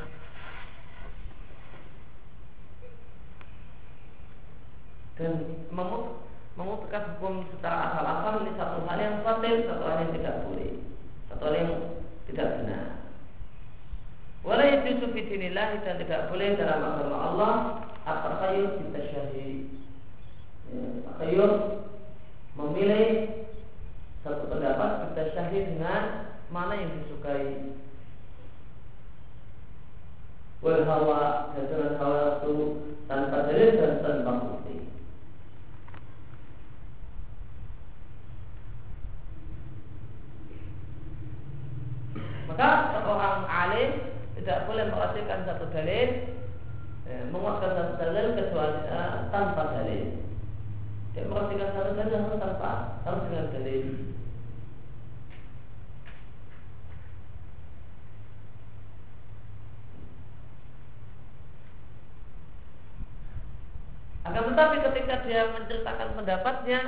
dan 5.16 5.32
memut 5.72 6.20
memutuskan 6.54 7.16
hukum 7.16 7.48
secara 7.56 7.90
asal-asal 7.90 8.44
ini 8.46 8.52
satu 8.54 8.78
hal 8.86 8.98
yang 8.98 9.16
fatil, 9.26 9.56
satu 9.66 9.82
hal 9.90 9.98
yang 10.06 10.12
tidak 10.14 10.36
boleh, 10.46 10.72
satu 11.26 11.42
hal 11.50 11.54
yang 11.58 11.70
tidak 12.30 12.48
benar. 12.62 12.84
Walau 14.44 14.68
itu 14.84 15.06
fitinilah 15.10 15.80
dan 15.82 15.96
tidak 15.98 16.28
boleh 16.28 16.52
dalam 16.54 16.78
agama 16.84 17.16
Allah 17.16 17.54
at-takhayyur 18.04 18.76
kita 18.76 19.00
syahid. 19.08 19.53
Ya, 21.14 21.46
memilih 22.58 23.06
satu 24.26 24.50
pendapat 24.50 25.14
kita 25.14 25.22
syahid 25.30 25.64
dengan 25.78 26.34
mana 26.50 26.74
yang 26.74 26.90
disukai. 26.98 27.70
Wal 30.58 30.82
hawa 30.82 31.54
dan 31.54 31.94
hawa 32.02 32.42
itu 32.42 32.54
tanpa 33.06 33.46
dalil 33.46 33.70
dan 33.78 33.92
tanpa 34.02 34.32
bukti. 34.42 34.90
Maka 42.50 42.68
seorang 42.90 43.38
alim 43.46 43.90
tidak 44.40 44.66
boleh 44.66 44.84
mengatakan 44.90 45.46
satu 45.46 45.70
dalil 45.70 46.08
ya, 47.06 47.18
menguatkan 47.30 47.70
satu 47.70 47.92
dalil 48.02 48.26
kecuali 48.34 48.78
uh, 48.90 49.30
tanpa 49.30 49.62
dalil. 49.78 50.23
Dia 51.14 51.30
mengatakan 51.30 51.70
satu 51.78 51.94
dalil 51.94 52.42
tanpa 52.42 52.98
harus 53.06 53.22
dengan 53.30 53.54
dalil. 53.54 53.84
Akan 64.26 64.50
tetapi 64.50 64.76
ketika 64.90 65.14
dia 65.22 65.54
menceritakan 65.54 66.08
pendapatnya 66.18 66.80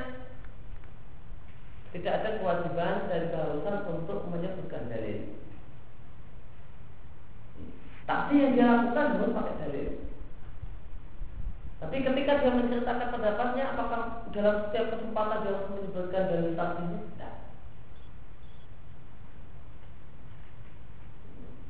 tidak 1.94 2.12
ada 2.18 2.30
kewajiban 2.42 3.06
dan 3.06 3.22
keharusan 3.30 3.76
untuk 3.94 4.26
menyebutkan 4.26 4.90
dalil. 4.90 5.38
Tapi 8.10 8.32
yang 8.34 8.52
dia 8.58 8.66
lakukan 8.66 9.06
harus 9.22 9.36
pakai 9.38 9.54
dalil. 9.62 9.88
Tapi 11.86 12.02
ketika 12.02 12.42
dia 12.42 12.50
menceritakan 12.50 13.14
pendapatnya, 13.14 13.78
apakah 13.78 14.26
dalam 14.34 14.66
setiap 14.66 14.90
kesempatan 14.90 15.38
dia 15.46 15.54
harus 15.54 15.70
menyebutkan 15.70 16.26
dalil 16.26 16.52
saksinya? 16.58 16.98
Tidak. 16.98 17.34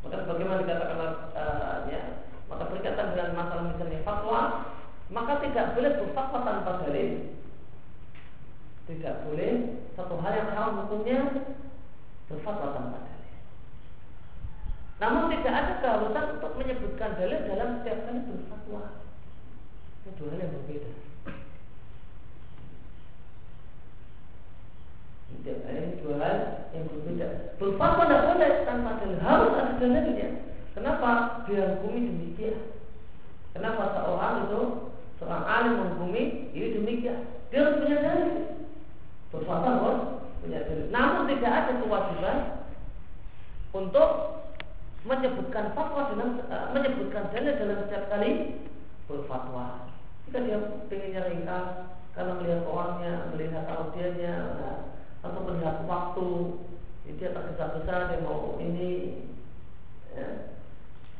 Maka 0.01 0.25
bagaimana 0.25 0.65
dikatakan 0.65 0.99
uh, 1.37 1.77
ya, 1.93 2.03
maka 2.49 2.65
berkaitan 2.65 3.13
dengan 3.13 3.37
masalah 3.37 3.65
misalnya 3.69 4.01
fatwa, 4.09 4.41
maka 5.13 5.33
tidak 5.45 5.77
boleh 5.77 5.93
berfatwa 6.01 6.39
tanpa 6.49 6.73
dalil. 6.89 7.11
Tidak 8.89 9.15
boleh 9.29 9.53
satu 10.01 10.17
hal 10.17 10.33
yang 10.33 10.49
haram 10.57 10.81
hukumnya 10.81 11.21
berfatwa 12.33 12.73
tanpa 12.73 13.05
dalil. 13.05 13.37
Namun 14.97 15.29
tidak 15.29 15.53
ada 15.53 15.73
keharusan 15.85 16.41
untuk 16.41 16.57
menyebutkan 16.57 17.21
dalil 17.21 17.45
dalam 17.53 17.69
setiap 17.85 17.99
kali 18.09 18.21
berfatwa. 18.25 19.06
Dua 20.15 20.31
hal 20.31 20.39
yang 20.39 20.55
berbeda. 20.55 20.91
Hal 25.67 25.83
dua 25.99 26.15
hal 26.23 26.37
yang 26.71 26.85
berbeda. 26.87 27.27
Berfatwa 27.59 28.03
tidak 28.07 28.23
boleh 28.31 28.53
tanpa 28.63 28.91
dalil, 29.03 29.19
harus 29.19 29.53
ada 29.59 29.73
dalilnya. 29.83 30.29
Kenapa 30.79 31.11
hukumi 31.43 32.01
demikian? 32.07 32.59
Kenapa 33.51 33.83
seorang 33.99 34.47
itu 34.47 34.63
seorang 35.19 35.45
alim 35.49 35.75
menghukumi 35.75 36.55
ini 36.55 36.77
demikian? 36.77 37.27
Dia 37.51 37.67
harus 37.67 37.83
punya 37.83 37.99
dalil. 37.99 38.35
Berfatwa 39.35 39.71
harus 39.83 40.03
punya 40.39 40.61
dalil. 40.63 40.87
Namun 40.95 41.23
tidak 41.35 41.53
ada 41.53 41.73
kewajiban 41.83 42.39
untuk 43.75 44.09
menyebutkan 45.07 45.75
fatwa 45.75 46.15
dalam 46.15 46.43
uh, 46.51 46.67
menyebutkan 46.75 47.31
dalil 47.35 47.53
dalam 47.59 47.77
setiap 47.87 48.05
kali 48.11 48.63
berfatwa. 49.07 49.96
Jika 50.27 50.43
dia 50.43 50.59
pengennya 50.91 51.23
ringkas 51.31 51.67
karena 52.19 52.33
melihat 52.43 52.67
orangnya, 52.67 53.31
melihat 53.31 53.65
audiennya, 53.71 54.35
nah, 54.59 54.79
atau 55.23 55.41
melihat 55.47 55.87
waktu, 55.87 56.59
dia 57.15 57.31
tergesa-gesa 57.31 58.11
dia 58.11 58.25
mau 58.27 58.59
ini, 58.59 59.23
ya, 60.11 60.51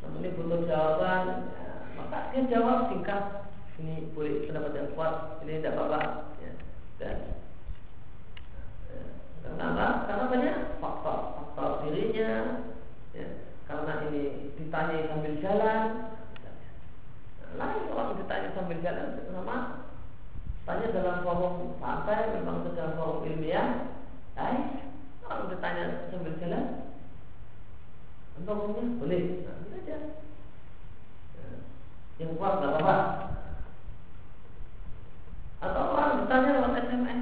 namun 0.03 0.27
ini 0.27 0.35
butuh 0.35 0.67
jawaban, 0.67 1.55
ya, 1.55 1.71
maka 1.95 2.35
dia 2.35 2.51
jawab 2.51 2.91
singkat. 2.91 3.47
Ini 3.77 4.09
boleh 4.17 4.49
pendapat 4.49 4.73
yang 4.73 4.91
kuat, 4.97 5.15
ini 5.45 5.61
tidak 5.61 5.77
apa-apa. 5.77 6.01
Ya, 6.41 6.53
dan 6.97 7.17
ya, 8.89 9.03
karena 9.45 9.65
apa? 9.71 9.87
Karena 10.09 10.25
banyak 10.33 10.57
faktor, 10.81 11.19
faktor 11.39 11.69
dirinya, 11.85 12.65
ya, 13.13 13.29
karena 13.69 13.93
ini 14.11 14.51
ditanya 14.57 15.13
sambil 15.13 15.35
jalan 15.45 15.81
lain 17.57 17.93
orang 17.93 18.17
ditanya 18.21 18.49
sambil 18.53 18.79
jalan 18.85 19.21
sama 19.33 19.57
tanya 20.69 20.87
dalam 20.93 21.25
forum 21.25 21.77
santai 21.81 22.37
memang 22.37 22.69
dalam 22.77 22.95
forum 23.01 23.25
ilmiah. 23.25 23.91
Lain 24.37 24.63
orang 25.25 25.49
ditanya 25.51 25.85
sambil 26.13 26.37
jalan. 26.39 26.65
Untuknya 28.37 28.83
boleh. 29.01 29.23
Nah, 29.49 29.57
aja. 29.73 29.97
Yang 32.21 32.31
kuat 32.37 32.53
nggak 32.61 32.73
apa-apa. 32.77 32.97
Atau 35.57 35.83
orang 35.97 36.21
bertanya 36.21 36.51
lewat 36.61 36.85
SMS 36.85 37.21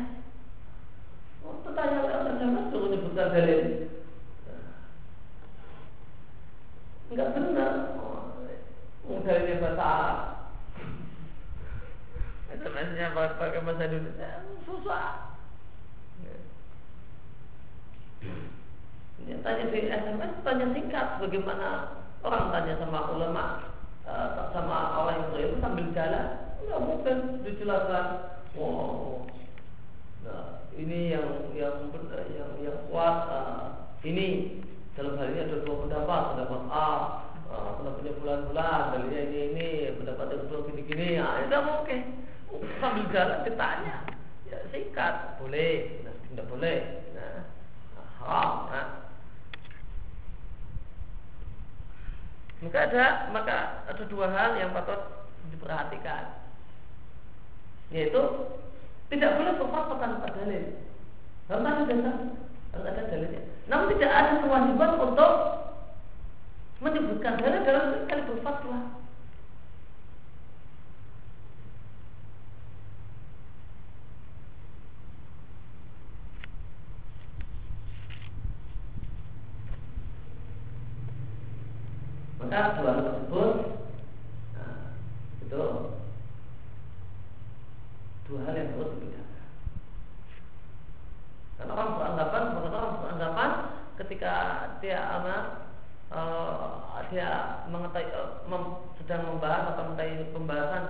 Oh, 1.46 1.62
bertanya 1.62 2.02
lewat 2.02 2.34
SMS 2.34 2.66
suruh 2.74 2.88
nyebutkan 2.90 3.30
dalil 3.30 3.62
Enggak 7.14 7.30
benar. 7.36 7.72
Oh, 9.06 9.22
dalilnya 9.22 9.62
bahasa 9.62 9.84
Arab. 9.84 10.18
SMS-nya 12.54 13.14
pakai 13.14 13.62
bahasa 13.66 13.86
Indonesia 13.86 14.30
susah. 14.66 15.06
Ini 19.22 19.42
tanya 19.46 19.64
di 19.70 19.80
SMS 19.90 20.32
tanya 20.42 20.66
singkat 20.74 21.06
bagaimana 21.22 21.68
orang 22.26 22.50
tanya 22.50 22.74
sama 22.82 23.14
ulama 23.14 23.44
uh, 24.10 24.50
sama 24.50 25.06
orang 25.06 25.28
yang 25.34 25.54
itu 25.54 25.56
sambil 25.60 25.86
jalan 25.92 26.26
nggak 26.64 26.80
mungkin 26.80 27.16
dijelaskan 27.44 28.06
wow 28.56 29.20
nah 30.24 30.64
ini 30.72 31.12
yang 31.12 31.52
yang 31.52 31.92
yang 32.32 32.50
yang 32.64 32.78
kuat 32.88 33.16
uh, 33.28 33.92
ini 34.04 34.60
dalam 34.94 35.18
hal 35.18 35.26
ini 35.26 35.40
ada 35.42 35.58
dua 35.66 35.76
pendapat, 35.86 36.22
pendapat 36.34 36.62
A, 36.70 36.90
uh, 37.50 37.70
pendapatnya 37.82 38.12
bulan-bulan, 38.22 38.80
dalilnya 38.94 39.20
ini 39.26 39.38
ini, 39.50 39.68
pendapat 39.98 40.26
yang 40.30 40.40
kedua 40.46 40.60
gini-gini, 40.70 41.18
ya 41.18 41.26
tidak 41.46 41.62
mungkin. 41.66 42.00
Sambil 42.78 43.10
jalan 43.10 43.42
ditanya, 43.42 43.96
ya 44.46 44.58
singkat, 44.70 45.42
boleh, 45.42 45.98
nah, 46.06 46.14
tidak 46.30 46.46
boleh, 46.46 46.78
nah, 47.18 47.42
haram, 48.22 48.50
nah. 48.70 48.88
Maka 52.62 52.78
ada, 52.86 53.04
maka 53.34 53.56
ada 53.90 54.02
dua 54.06 54.30
hal 54.30 54.54
yang 54.62 54.70
patut 54.70 55.26
diperhatikan, 55.50 56.38
yaitu 57.90 58.22
tidak 59.10 59.42
boleh 59.42 59.52
berfatwa 59.58 59.98
tanpa 59.98 60.30
dalil. 60.38 60.64
Harus 61.50 61.66
ada 61.66 61.82
dasar, 61.82 62.16
harus 62.72 62.86
ada 62.88 63.02
dalilnya. 63.10 63.42
Namun 63.64 63.96
tidak 63.96 64.12
ada 64.12 64.32
kewajiban 64.44 64.92
untuk 65.00 65.32
menyebutkan 66.84 67.40
dalil 67.40 67.64
dalam 67.64 67.84
sekali 68.04 68.22
berfatwa. 68.28 68.78
Maka 82.44 82.76
dua 82.76 82.90
hal 82.92 83.02
tersebut 83.08 83.52
nah, 84.52 84.76
itu 85.40 85.62
dua 88.28 88.38
hal 88.44 88.52
yang 88.52 88.76
harus 88.76 88.92
dibedakan. 89.00 89.48
Karena 91.56 91.72
orang 91.72 91.90
beranggapan, 91.96 92.42
orang 92.60 93.00
beranggapan 93.00 93.50
ketika 93.94 94.32
dia 94.82 94.98
anak 94.98 95.70
uh, 96.10 96.98
dia 97.08 97.62
mengetahui 97.70 98.10
uh, 98.10 98.42
mem, 98.50 98.62
membahas 99.54 99.74
atau 99.74 99.84
mengetahui 99.94 100.34
pembahasan 100.34 100.84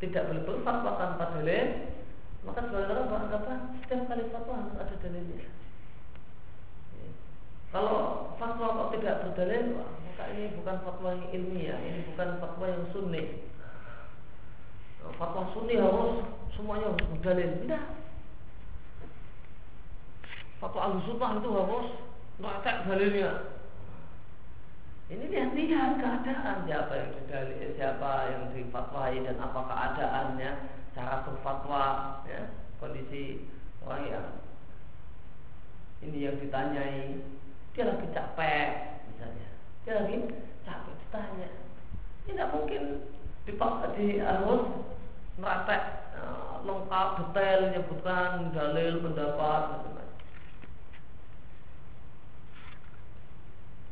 tidak 0.00 0.22
boleh 0.28 0.42
berfatwa 0.44 0.90
tanpa 0.96 1.24
dalil, 1.36 1.68
maka 2.44 2.60
sebagian 2.64 2.90
orang 2.92 3.08
beranggapan 3.08 3.58
setiap 3.80 4.00
kali 4.08 4.24
fatwa 4.32 4.52
harus 4.60 4.76
ada 4.80 4.94
dalilnya. 5.00 5.48
Kalau 7.70 8.00
fatwa 8.36 8.66
kok 8.76 8.90
tidak 8.98 9.16
berdalil, 9.24 9.64
maka 9.78 10.24
ini 10.34 10.44
bukan 10.58 10.76
fatwa 10.82 11.08
yang 11.14 11.26
ilmiah, 11.32 11.78
ini 11.80 12.00
bukan 12.12 12.28
fatwa 12.42 12.64
yang 12.66 12.84
sunni. 12.90 13.22
Fatwa 15.16 15.42
sunni 15.52 15.74
harus 15.80 16.24
semuanya 16.56 16.92
harus 16.92 17.06
berdalil. 17.14 17.50
Tidak, 17.62 17.84
fatwa 20.60 20.80
al-sunnah 20.92 21.30
itu 21.40 21.48
harus 21.56 21.88
praktek 22.40 22.76
dalilnya. 22.84 23.30
Ini 25.10 25.26
lihat-lihat 25.26 25.98
keadaan. 25.98 26.70
Siapa 26.70 26.92
yang 26.94 27.10
didalil, 27.18 27.74
siapa 27.74 28.10
yang 28.30 28.42
difatwai 28.54 29.18
dan 29.26 29.36
apa 29.42 29.60
keadaannya, 29.66 30.50
cara 30.94 31.26
berfatwa, 31.26 31.84
ya, 32.30 32.46
kondisi 32.78 33.42
orang 33.82 34.06
yang 34.06 34.26
ini 36.00 36.30
yang 36.30 36.38
ditanyai, 36.38 37.20
dia 37.74 37.84
lagi 37.90 38.06
capek 38.14 38.68
misalnya, 39.12 39.48
dia 39.84 39.92
lagi 40.00 40.16
capek 40.64 40.94
ditanya, 40.96 41.48
tidak 42.24 42.48
mungkin 42.56 42.82
dipaksa 43.44 43.86
di 43.98 44.16
harus 44.22 44.64
praktek 45.40 45.82
uh, 46.16 46.60
lengkap 46.64 47.08
detail 47.18 47.58
menyebutkan 47.68 48.30
dalil 48.52 49.00
pendapat 49.04 49.62
macam-macam. 49.74 50.09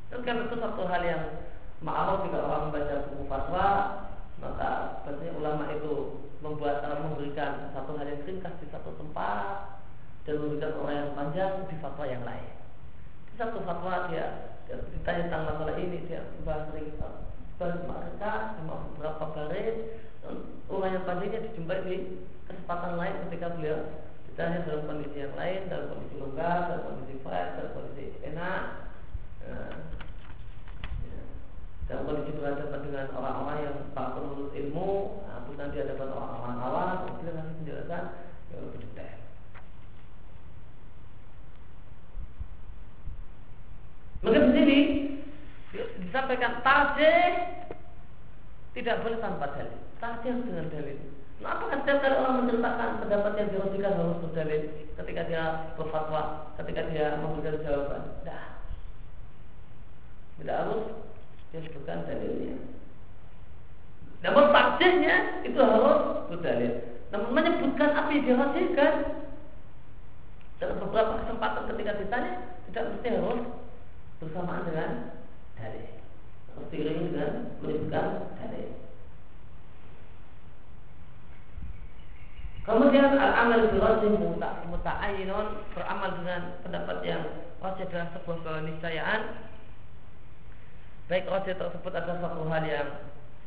Dan 0.09 0.20
karena 0.24 0.48
itu 0.48 0.56
satu 0.56 0.82
hal 0.88 1.02
yang 1.04 1.22
maaf 1.84 2.26
jika 2.26 2.38
orang 2.42 2.62
membaca 2.68 2.94
buku 3.12 3.24
fatwa 3.30 3.66
maka 4.38 5.02
biasanya 5.02 5.32
ulama 5.34 5.64
itu 5.74 6.22
membuat 6.38 6.86
uh, 6.86 7.02
memberikan 7.02 7.74
satu 7.74 7.98
hal 7.98 8.06
yang 8.06 8.22
ringkas 8.22 8.54
di 8.62 8.66
satu 8.70 8.94
tempat 8.94 9.82
dan 10.22 10.38
memberikan 10.38 10.78
orang 10.78 10.94
yang 10.94 11.11
panjang 11.18 11.52
di 11.66 11.76
fatwa 11.82 12.04
yang 12.06 12.22
lain. 12.22 12.50
Di 13.30 13.34
satu 13.34 13.59
fatwa 13.66 14.06
dia, 14.11 14.54
dia 14.70 14.78
ditanya 14.94 15.26
tentang 15.26 15.44
masalah 15.54 15.74
ini 15.74 16.06
dia 16.06 16.22
bahas 16.46 16.70
ringkas 16.70 17.26
bahas 17.59 17.82
mereka 17.82 18.54
sama 18.54 18.74
beberapa 18.94 19.24
baris 19.34 19.76
orang 20.70 20.94
yang 20.94 21.04
panjangnya 21.11 21.42
dijumpai 21.50 21.82
di 21.90 21.96
kesempatan 22.46 22.94
lain 22.94 23.14
ketika 23.26 23.59
beliau 23.59 23.78
ditanya 24.30 24.62
dalam 24.62 24.86
kondisi 24.86 25.18
yang 25.18 25.34
lain 25.34 25.66
dalam 25.66 25.86
kondisi 25.90 26.14
longgar 26.22 26.59
dalam 26.70 26.82
kondisi 26.86 27.14
fresh 27.26 27.50
dalam 27.59 27.70
kondisi 27.74 28.04
enak. 28.22 28.62
Dalam 31.88 32.05
kondisi 32.05 32.36
berhadapan 32.36 32.80
dengan 32.84 33.07
orang-orang 33.16 33.59
yang 33.64 33.76
para 33.96 34.12
penuntut 34.12 34.53
ilmu 34.53 35.24
nah, 35.24 35.40
bukan 35.49 35.72
di 35.72 35.78
hadapan 35.80 36.09
orang-orang 36.12 36.57
awam 36.61 37.16
beliau 37.16 37.32
nanti 37.32 37.53
menjelaskan 37.64 38.03
yang 38.53 38.61
lebih 38.68 38.80
detail 38.84 39.18
maka 44.20 44.38
di 44.38 44.51
sini 44.53 44.78
disampaikan 46.05 46.53
tajih 46.61 47.32
tidak 48.76 49.01
boleh 49.01 49.18
tanpa 49.18 49.49
dalil 49.57 49.88
Tajam 49.99 50.46
dengan 50.46 50.70
dalil. 50.70 50.99
Nah, 51.42 51.59
apakah 51.59 51.82
setiap 51.82 51.99
kali 52.03 52.14
orang 52.14 52.34
menceritakan 52.42 53.03
pendapat 53.03 53.32
yang 53.34 53.49
dirugikan 53.51 53.99
harus 53.99 54.18
berdalil 54.22 54.62
ketika 54.94 55.22
dia 55.26 55.42
berfatwa, 55.74 56.22
ketika 56.55 56.82
dia 56.90 57.18
memberikan 57.18 57.59
jawaban? 57.66 58.03
Tidak. 58.22 58.47
Tidak 60.39 60.57
harus 60.57 60.84
dia 61.51 61.61
sebutkan 61.64 62.07
dalilnya. 62.07 62.57
Namun 64.22 64.45
takdirnya 64.51 65.43
itu 65.47 65.59
harus 65.59 66.26
berdalil. 66.30 66.72
Namun 67.14 67.30
menyebutkan 67.32 67.91
apa 67.95 68.09
yang 68.12 68.24
dirahasiakan 68.26 68.95
dalam 70.59 70.76
beberapa 70.82 71.22
kesempatan 71.22 71.70
ketika 71.70 71.93
ditanya 72.03 72.32
tidak 72.68 72.84
mesti 72.91 73.09
harus 73.14 73.41
bersamaan 74.18 74.66
dengan 74.66 74.91
dalil. 75.55 75.86
Harus 76.53 76.68
diiringi 76.74 77.14
dengan 77.14 77.32
menyebutkan 77.62 78.07
dalil. 78.36 78.68
Kemudian 82.68 83.16
al-amal 83.16 83.72
muta 83.72 84.61
muta'ayyinun 84.68 85.47
beramal 85.72 86.11
dengan 86.20 86.41
pendapat 86.61 86.99
yang 87.01 87.22
rajih 87.64 87.89
adalah 87.89 88.12
sebuah 88.12 88.39
keniscayaan. 88.45 89.20
Baik 91.09 91.24
rajih 91.24 91.56
tersebut 91.56 91.92
adalah 91.96 92.20
satu 92.20 92.44
hal 92.52 92.64
yang 92.68 92.88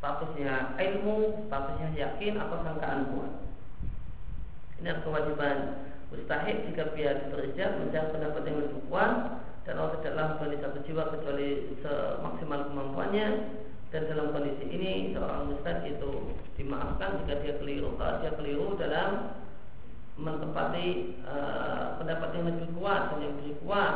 statusnya 0.02 0.76
ilmu, 0.82 1.46
statusnya 1.46 1.90
yakin 1.94 2.42
atau 2.42 2.58
sangkaan 2.66 3.14
kuat. 3.14 3.34
Ini 4.82 4.90
adalah 4.90 5.06
kewajiban 5.06 5.58
mustahil 6.12 6.58
jika 6.68 6.92
pihak 6.92 7.32
bekerja 7.32 7.80
mencari 7.80 8.08
pendapat 8.12 8.42
yang 8.44 8.58
lebih 8.60 8.82
kuat 8.92 9.14
dan 9.64 9.78
Allah 9.80 9.96
tidaklah 10.02 10.26
memberi 10.36 10.58
satu 10.60 10.80
jiwa 10.84 11.04
kecuali 11.14 11.50
semaksimal 11.80 12.62
kemampuannya 12.68 13.28
dan 13.96 14.02
dalam 14.12 14.36
kondisi 14.36 14.66
ini 14.68 15.16
seorang 15.16 15.56
ustaz 15.56 15.88
itu 15.88 16.36
dimaafkan 16.60 17.24
jika 17.24 17.34
dia 17.44 17.54
keliru 17.64 17.96
kalau 17.96 18.20
dia 18.20 18.32
keliru 18.36 18.68
dalam 18.76 19.10
menempati 20.20 21.16
uh, 21.24 21.96
pendapat 22.04 22.30
yang 22.36 22.46
lebih 22.52 22.68
kuat 22.76 23.02
dan 23.16 23.20
yang 23.24 23.34
lebih 23.40 23.56
kuat 23.64 23.96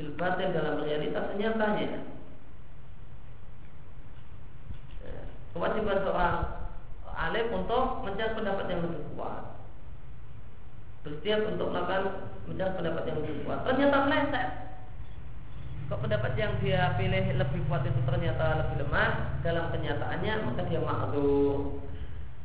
filbatin 0.00 0.56
dalam 0.56 0.80
realitas 0.80 1.36
nyatanya 1.36 2.00
ya, 5.04 5.20
kewajiban 5.52 5.98
seorang 6.04 6.36
alim 7.12 7.46
untuk 7.52 7.84
mencari 8.02 8.32
pendapat 8.32 8.66
yang 8.72 8.80
lebih 8.84 9.00
kuat. 9.14 9.42
Bersiap 11.02 11.40
untuk 11.50 11.66
melakukan 11.70 12.02
mencari 12.48 12.72
pendapat 12.78 13.02
yang 13.08 13.18
lebih 13.20 13.36
kuat. 13.44 13.58
Ternyata 13.68 13.96
meleset. 14.08 14.48
Kalau 15.86 16.00
pendapat 16.08 16.32
yang 16.40 16.52
dia 16.64 16.96
pilih 16.96 17.24
lebih 17.36 17.60
kuat 17.68 17.84
itu 17.84 18.00
ternyata 18.08 18.64
lebih 18.64 18.86
lemah? 18.86 19.12
Dalam 19.44 19.68
kenyataannya 19.70 20.34
maka 20.48 20.62
dia 20.66 20.80
ma'dur 20.80 21.82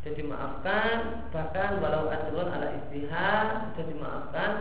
jadi 0.08 0.24
maafkan 0.24 1.28
bahkan 1.36 1.84
walau 1.84 2.08
ajrun 2.08 2.48
ala 2.48 2.72
istihad 2.80 3.76
jadi 3.76 3.94
maafkan 4.00 4.52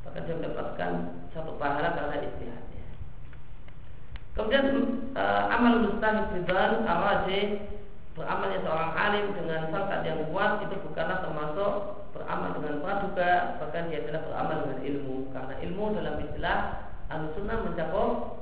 bahkan 0.00 0.24
dia 0.24 0.34
mendapatkan 0.40 0.90
satu 1.36 1.60
pahala 1.60 1.92
karena 1.92 2.16
istihadnya 2.24 2.69
kemudian 4.40 4.66
uh, 5.12 5.52
amal 5.52 5.84
mustahid 5.84 6.32
ridwan 6.32 6.88
awaji 6.88 7.60
beramalnya 8.16 8.64
seorang 8.64 8.92
alim 8.96 9.26
dengan 9.36 9.68
sangkat 9.68 10.00
yang 10.08 10.24
kuat 10.32 10.64
itu 10.64 10.76
bukanlah 10.80 11.20
termasuk 11.20 11.72
beramal 12.16 12.50
dengan 12.56 12.80
praduga 12.80 13.60
bahkan 13.60 13.92
dia 13.92 14.00
adalah 14.02 14.22
beramal 14.24 14.56
dengan 14.64 14.80
ilmu. 14.82 15.16
Karena 15.30 15.54
ilmu 15.60 15.84
dalam 15.94 16.16
istilah 16.24 16.58
Al-Sunnah 17.10 17.58
mencakup 17.68 18.40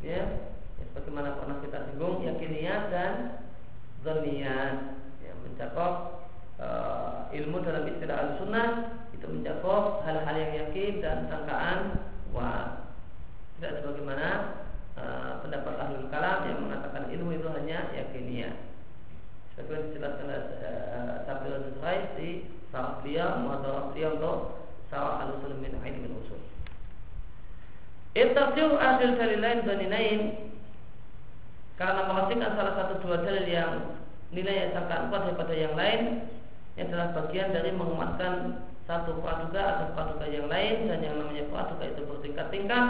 ya, 0.00 0.20
ya 0.80 0.84
sebagaimana 0.92 1.36
pernah 1.36 1.60
kita 1.60 1.78
singgung 1.88 2.24
yakiniyat 2.24 2.82
dan 2.88 3.12
zoniyat 4.00 4.96
ya, 5.20 5.32
mencakup 5.44 6.24
uh, 6.56 7.28
ilmu 7.32 7.60
dalam 7.60 7.84
istilah 7.88 8.16
al-sunnah 8.16 8.68
itu 9.12 9.26
mencakup 9.28 10.00
hal-hal 10.08 10.36
yang 10.36 10.52
yakin 10.66 11.04
dan 11.04 11.28
sangkaan 11.28 12.00
wah 12.32 12.89
tidak 13.60 13.84
sebagaimana 13.84 14.28
uh, 14.96 15.44
pendapat 15.44 15.74
ahlul 15.76 16.08
kalam 16.08 16.48
yang 16.48 16.58
mengatakan 16.64 17.12
ilmu 17.12 17.36
itu 17.36 17.48
hanya 17.52 17.92
yakiniyat 17.92 18.56
sebagaimana 19.52 19.86
dijelaskan 19.92 20.24
oleh 20.24 20.42
uh, 20.64 21.14
Sabir 21.28 21.52
di 22.16 22.48
sarah 22.72 23.04
beliau 23.04 23.36
muhadarah 23.44 23.92
beliau 23.92 24.16
untuk 24.16 24.38
sarah 24.88 25.28
al-usul 25.28 25.60
min 25.60 25.76
ilmin 25.76 26.16
usul. 26.24 26.40
Irtafiu 28.16 28.80
adil 28.80 29.14
dalilain 29.20 29.62
lain 29.68 30.20
karena 31.76 32.00
memastikan 32.08 32.56
salah 32.56 32.74
satu 32.80 33.04
dua 33.04 33.22
dalil 33.22 33.46
yang 33.46 34.00
nilai 34.32 34.66
yang 34.66 34.70
sangat 34.72 35.12
kuat 35.12 35.22
daripada 35.30 35.54
yang 35.54 35.74
lain 35.76 36.00
yang 36.74 36.88
adalah 36.90 37.12
bagian 37.12 37.52
dari 37.52 37.70
menguatkan 37.76 38.64
satu 38.88 39.20
praduga 39.22 39.62
atau 39.62 39.86
praduga 39.94 40.26
yang 40.26 40.48
lain 40.50 40.88
dan 40.90 40.98
yang 41.04 41.20
namanya 41.20 41.46
praduga 41.52 41.84
itu 41.86 42.02
bertingkat-tingkat 42.08 42.84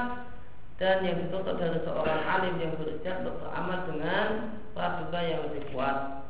dan 0.80 1.04
yang 1.04 1.20
dituntut 1.20 1.60
dari 1.60 1.76
seorang 1.84 2.24
alim 2.24 2.56
yang 2.56 2.72
berijak 2.80 3.20
untuk 3.20 3.36
beramal 3.44 3.84
dengan 3.84 4.26
praduga 4.72 5.20
yang 5.20 5.40
lebih 5.44 5.68
kuat. 5.76 6.24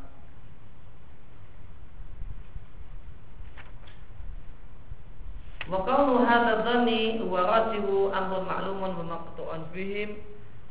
Wa 5.70 5.86
qawlu 5.86 6.26
hadha 6.26 6.66
dhanni 6.66 7.22
wa 7.22 7.46
rajihu 7.46 8.10
amrun 8.10 8.42
ma'lumun 8.42 8.92
wa 8.98 9.04
maqtu'un 9.22 9.70
bihim 9.70 10.18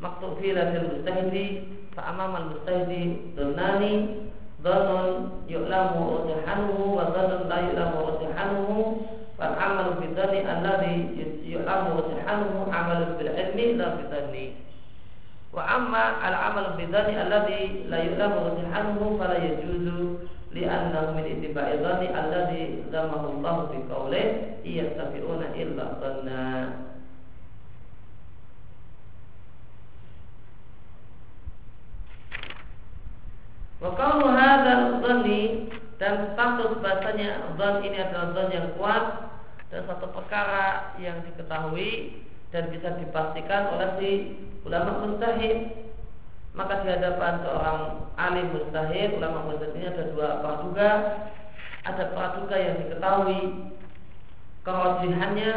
maqtu' 0.03 0.35
fi 0.43 0.51
ladil 0.51 0.99
mustahidi 0.99 1.47
fa 1.95 2.11
amama 2.11 2.43
al 2.43 2.47
mustahidi 2.51 3.31
dhannani 3.31 4.27
dhanun 4.59 5.39
yu'lamu 5.47 6.19
urtihanuhu 6.19 6.99
wa 6.99 7.15
dhanun 7.15 7.47
la 7.47 7.57
yu'lamu 7.63 7.97
urtihanuhu 8.11 8.75
fal 9.39 9.55
amalu 9.55 10.03
bi 10.03 10.07
dhanni 10.19 10.43
alladhi 10.43 10.95
yu'lamu 11.47 12.03
urtihanuhu 12.03 12.67
amalu 12.67 13.15
bil 13.15 13.31
ilmi 13.31 13.65
la 13.79 13.95
bi 13.95 14.03
dhanni 14.11 14.45
wa 15.49 15.63
amma 15.65 16.21
al 16.21 16.35
amalu 16.53 16.77
bi 16.77 16.85
dhanni 16.93 17.17
alladhi 17.17 17.89
la 17.89 18.05
yu'lamu 18.05 18.53
urtihanuhu 18.53 19.17
fala 19.17 19.37
yajuzu 19.41 20.29
li'annahu 20.53 21.17
min 21.17 21.25
ittiba'i 21.25 21.81
dhanni 21.81 22.07
alladhi 22.13 22.85
zamahu 22.93 23.41
Allah 23.41 23.55
fi 23.73 23.77
qawlihi 23.89 24.61
iyastafi'una 24.65 25.57
illa 25.57 25.85
dhanna. 25.97 26.45
Wa 33.79 33.95
qawlu 33.95 34.27
hadzal 34.35 34.99
dhanni 35.01 35.71
dan 35.99 36.31
status 36.35 36.79
bahasanya 36.79 37.55
dhan 37.59 37.83
ini 37.83 37.97
adalah 37.99 38.31
dhan 38.35 38.47
yang 38.51 38.67
kuat 38.79 39.05
dan 39.67 39.83
satu 39.85 40.07
perkara 40.15 40.95
yang 40.97 41.19
diketahui 41.27 42.23
dan 42.49 42.73
bisa 42.73 42.97
dipastikan 42.97 43.77
oleh 43.77 43.89
si 44.01 44.09
ulama 44.65 45.05
mustahid 45.05 45.89
maka 46.57 46.81
di 46.81 46.89
hadapan 46.89 47.45
seorang 47.45 47.79
alim 48.17 48.51
mustahid 48.51 49.15
ulama 49.15 49.45
mustahid 49.45 49.77
ini 49.77 49.87
ada 49.87 50.03
dua 50.11 50.29
praduga. 50.41 50.89
Ada 51.87 52.03
praduga 52.11 52.55
yang 52.59 52.75
diketahui 52.83 53.39
kerojihannya 54.67 55.51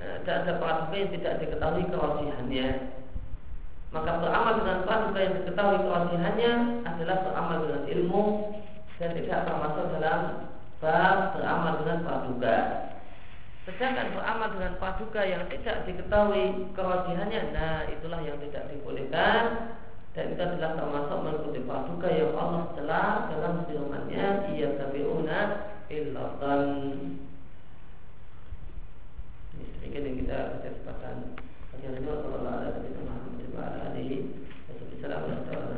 eh, 0.00 0.16
dan 0.24 0.34
ada 0.46 0.56
praduga 0.56 0.96
yang 0.96 1.12
tidak 1.12 1.34
diketahui 1.44 1.84
kerojihannya. 1.92 2.68
Maka 3.92 4.10
beramal 4.22 4.52
dengan 4.64 4.78
praduga 4.88 5.18
yang 5.20 5.34
diketahui 5.44 5.78
kerojihannya 5.84 6.52
adalah 6.88 7.16
beramal 7.26 7.56
dengan 7.66 7.82
ilmu 7.90 8.22
dan 8.96 9.10
tidak 9.12 9.38
termasuk 9.44 9.84
dalam 9.98 10.20
bab 10.80 11.18
beramal 11.36 11.72
dengan 11.84 11.98
praduga 12.06 12.56
Sedangkan 13.66 14.14
beramal 14.14 14.54
dengan 14.54 14.78
paduka 14.78 15.26
yang 15.26 15.42
tidak 15.50 15.82
diketahui 15.90 16.70
kewajibannya 16.78 17.50
Nah 17.50 17.90
itulah 17.90 18.22
yang 18.22 18.38
tidak 18.38 18.70
dibolehkan. 18.70 19.74
Dan 20.14 20.32
kita 20.32 20.54
tidak 20.54 20.78
termasuk 20.78 21.18
mengikuti 21.20 21.60
paduka 21.66 22.08
yang 22.08 22.32
Allah 22.38 22.72
telah 22.78 23.26
dalam 23.28 23.66
firman-Nya 23.66 24.54
ia 24.54 24.78
tabi'una 24.78 25.40
illatan 25.92 26.62
Ini 29.52 29.64
sedikit 29.76 30.00
yang 30.06 30.16
kita 30.24 30.38
kesempatan. 30.62 30.64
kesempatan. 30.64 31.16
Bagaimana 31.74 32.22
kalau 32.22 32.48
ada 32.48 32.80
kita 32.80 33.00
mahu 33.02 33.28
Terima 33.36 33.64
kasih 33.82 34.10
Wassalamualaikum 34.72 35.75